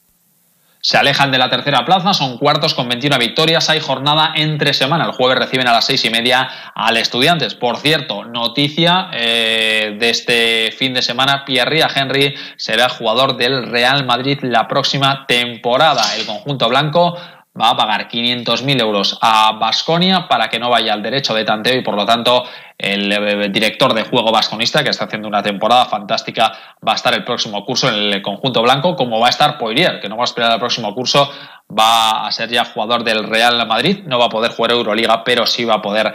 se 0.86 0.96
alejan 0.96 1.32
de 1.32 1.38
la 1.38 1.50
tercera 1.50 1.84
plaza, 1.84 2.14
son 2.14 2.38
cuartos 2.38 2.72
con 2.72 2.88
21 2.88 3.18
victorias, 3.18 3.68
hay 3.70 3.80
jornada 3.80 4.30
entre 4.36 4.72
semana, 4.72 5.06
el 5.06 5.10
jueves 5.10 5.36
reciben 5.36 5.66
a 5.66 5.72
las 5.72 5.84
seis 5.84 6.04
y 6.04 6.10
media 6.10 6.48
al 6.76 6.96
Estudiantes. 6.96 7.56
Por 7.56 7.78
cierto, 7.78 8.22
noticia 8.22 9.08
eh, 9.12 9.96
de 9.98 10.10
este 10.10 10.70
fin 10.78 10.94
de 10.94 11.02
semana, 11.02 11.44
Pierre 11.44 11.80
Henry 11.92 12.36
será 12.56 12.88
jugador 12.88 13.36
del 13.36 13.66
Real 13.66 14.06
Madrid 14.06 14.38
la 14.42 14.68
próxima 14.68 15.26
temporada. 15.26 16.04
El 16.16 16.24
conjunto 16.24 16.68
blanco 16.68 17.18
va 17.60 17.70
a 17.70 17.76
pagar 17.76 18.08
500.000 18.08 18.80
euros 18.80 19.18
a 19.20 19.52
Basconia 19.58 20.28
para 20.28 20.48
que 20.48 20.60
no 20.60 20.70
vaya 20.70 20.92
al 20.92 21.02
derecho 21.02 21.34
de 21.34 21.44
tanteo 21.44 21.74
y 21.74 21.82
por 21.82 21.96
lo 21.96 22.06
tanto 22.06 22.44
el 22.78 23.10
eh, 23.10 23.48
director 23.48 23.94
de 23.94 24.04
juego 24.04 24.30
vasconista, 24.30 24.84
que 24.84 24.90
está 24.90 25.06
haciendo 25.06 25.28
una 25.28 25.42
temporada 25.42 25.86
fantástica, 25.86 26.52
va 26.86 26.92
a 26.92 26.96
estar 26.96 27.14
el 27.14 27.24
próximo 27.24 27.64
curso 27.64 27.88
en 27.88 27.94
el 27.94 28.22
conjunto 28.22 28.62
blanco, 28.62 28.96
como 28.96 29.18
va 29.20 29.28
a 29.28 29.30
estar 29.30 29.58
Poirier, 29.58 30.00
que 30.00 30.08
no 30.08 30.16
va 30.16 30.24
a 30.24 30.26
esperar 30.26 30.52
el 30.52 30.58
próximo 30.58 30.94
curso, 30.94 31.30
va 31.68 32.26
a 32.26 32.32
ser 32.32 32.48
ya 32.48 32.64
jugador 32.64 33.02
del 33.02 33.24
Real 33.24 33.66
Madrid, 33.66 34.00
no 34.06 34.18
va 34.18 34.26
a 34.26 34.28
poder 34.28 34.52
jugar 34.52 34.72
Euroliga, 34.72 35.24
pero 35.24 35.46
sí 35.46 35.64
va 35.64 35.74
a 35.74 35.82
poder 35.82 36.14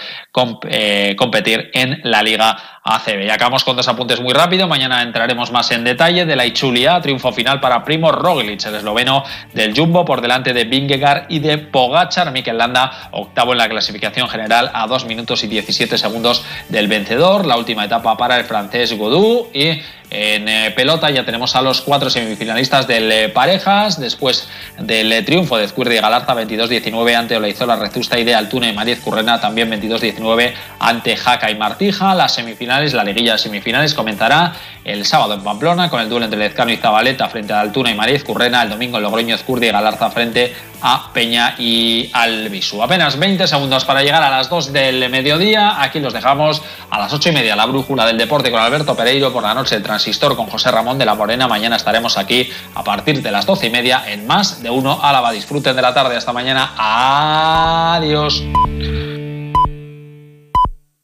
eh, 0.70 1.16
competir 1.18 1.70
en 1.74 2.00
la 2.04 2.24
Liga 2.24 2.80
ACB. 2.84 3.26
Y 3.26 3.30
acabamos 3.30 3.64
con 3.64 3.76
dos 3.76 3.88
apuntes 3.88 4.22
muy 4.22 4.34
rápido, 4.34 4.68
mañana 4.68 5.02
entraremos 5.02 5.52
más 5.52 5.72
en 5.72 5.84
detalle 5.84 6.26
de 6.26 6.36
la 6.36 6.46
Ichulia, 6.46 7.02
triunfo 7.02 7.34
final 7.34 7.60
para 7.60 7.84
Primo 7.84 8.12
Roglic, 8.12 8.66
el 8.66 8.76
esloveno 8.76 9.24
del 9.54 9.76
Jumbo, 9.76 10.06
por 10.06 10.22
delante 10.22 10.54
de 10.54 10.64
Vingegaard 10.64 11.26
y 11.30 11.40
de 11.40 11.58
Pogachar, 11.58 12.32
Mikel 12.32 12.58
Landa, 12.58 13.10
octavo 13.12 13.52
en 13.52 13.58
la 13.58 13.68
clasificación 13.68 14.30
general 14.30 14.72
a 14.74 14.88
2 14.88 15.06
minutos 15.06 15.44
y 15.44 15.48
17 15.48 15.98
segundos 15.98 16.46
del 16.70 16.88
vencedor. 16.88 17.46
La 17.46 17.58
última 17.58 17.86
etapa 17.86 18.18
para 18.18 18.38
el 18.38 18.46
francés 18.46 18.98
Godou 18.98 19.50
y 19.54 19.82
en 20.12 20.50
eh, 20.50 20.72
pelota 20.72 21.10
ya 21.10 21.24
tenemos 21.24 21.56
a 21.56 21.62
los 21.62 21.80
cuatro 21.80 22.10
semifinalistas 22.10 22.86
del 22.86 23.10
eh, 23.10 23.30
parejas, 23.30 23.98
después 23.98 24.46
del 24.78 25.10
eh, 25.10 25.24
triunfo 25.24 25.56
de 25.56 25.70
Zcuirdi 25.70 25.96
y 25.96 26.00
Galarza 26.00 26.36
22-19 26.36 27.16
ante 27.16 27.38
Olaizola, 27.38 27.78
Rezusta 27.78 28.20
y 28.20 28.26
de 28.26 28.36
Altuna 28.36 28.68
y 28.68 28.74
Mariez 28.74 29.00
Currena 29.00 29.40
también 29.40 29.72
22-19 29.72 30.54
ante 30.80 31.16
Jaca 31.16 31.50
y 31.50 31.56
Martija. 31.56 32.14
Las 32.14 32.34
semifinales, 32.34 32.94
la 32.94 33.06
liguilla 33.06 33.34
de 33.34 33.38
semifinales 33.38 33.94
comenzará 33.94 34.54
el 34.84 35.06
sábado 35.06 35.36
en 35.36 35.44
Pamplona 35.44 35.90
con 35.90 36.02
el 36.02 36.10
duelo 36.10 36.26
entre 36.26 36.40
Lezcano 36.40 36.72
y 36.74 36.78
Zabaleta 36.78 37.30
frente 37.30 37.54
a 37.54 37.62
Altuna 37.62 37.92
y 37.92 37.96
Mariez 37.96 38.26
Currena, 38.26 38.64
el 38.64 38.70
domingo 38.70 38.98
en 38.98 39.04
Logroño 39.04 39.38
Zcurdi 39.38 39.68
y 39.68 39.72
Galarza 39.72 40.12
frente 40.12 40.54
a 40.82 41.12
Peña 41.14 41.56
y 41.58 42.10
Albisu. 42.12 42.82
Apenas 42.82 43.18
20 43.18 43.48
segundos 43.48 43.86
para 43.86 44.02
llegar 44.02 44.24
a 44.24 44.30
las 44.30 44.50
2 44.50 44.74
del 44.74 45.10
mediodía. 45.10 45.82
Aquí 45.82 46.00
los 46.00 46.14
dejamos 46.14 46.62
a 46.90 47.00
las 47.00 47.14
8 47.14 47.30
y 47.30 47.32
media. 47.34 47.56
La 47.56 47.66
brújula 47.66 48.06
del 48.06 48.18
deporte 48.18 48.52
con 48.52 48.60
Alberto 48.60 48.96
Pereiro. 48.96 49.32
Por 49.32 49.44
la 49.44 49.54
noche 49.54 49.76
el 49.76 49.84
con 50.36 50.48
José 50.48 50.72
Ramón 50.72 50.98
de 50.98 51.06
la 51.06 51.16
Morena. 51.16 51.48
Mañana 51.48 51.76
estaremos 51.76 52.18
aquí 52.18 52.50
a 52.76 52.84
partir 52.84 53.22
de 53.22 53.32
las 53.32 53.46
12 53.46 53.68
y 53.68 53.70
media 53.70 54.04
en 54.08 54.28
más 54.28 54.62
de 54.62 54.70
uno 54.70 55.00
Álava. 55.02 55.32
Disfruten 55.32 55.76
de 55.76 55.82
la 55.82 55.94
tarde. 55.94 56.16
Hasta 56.16 56.34
mañana. 56.34 56.74
Adiós. 56.78 58.44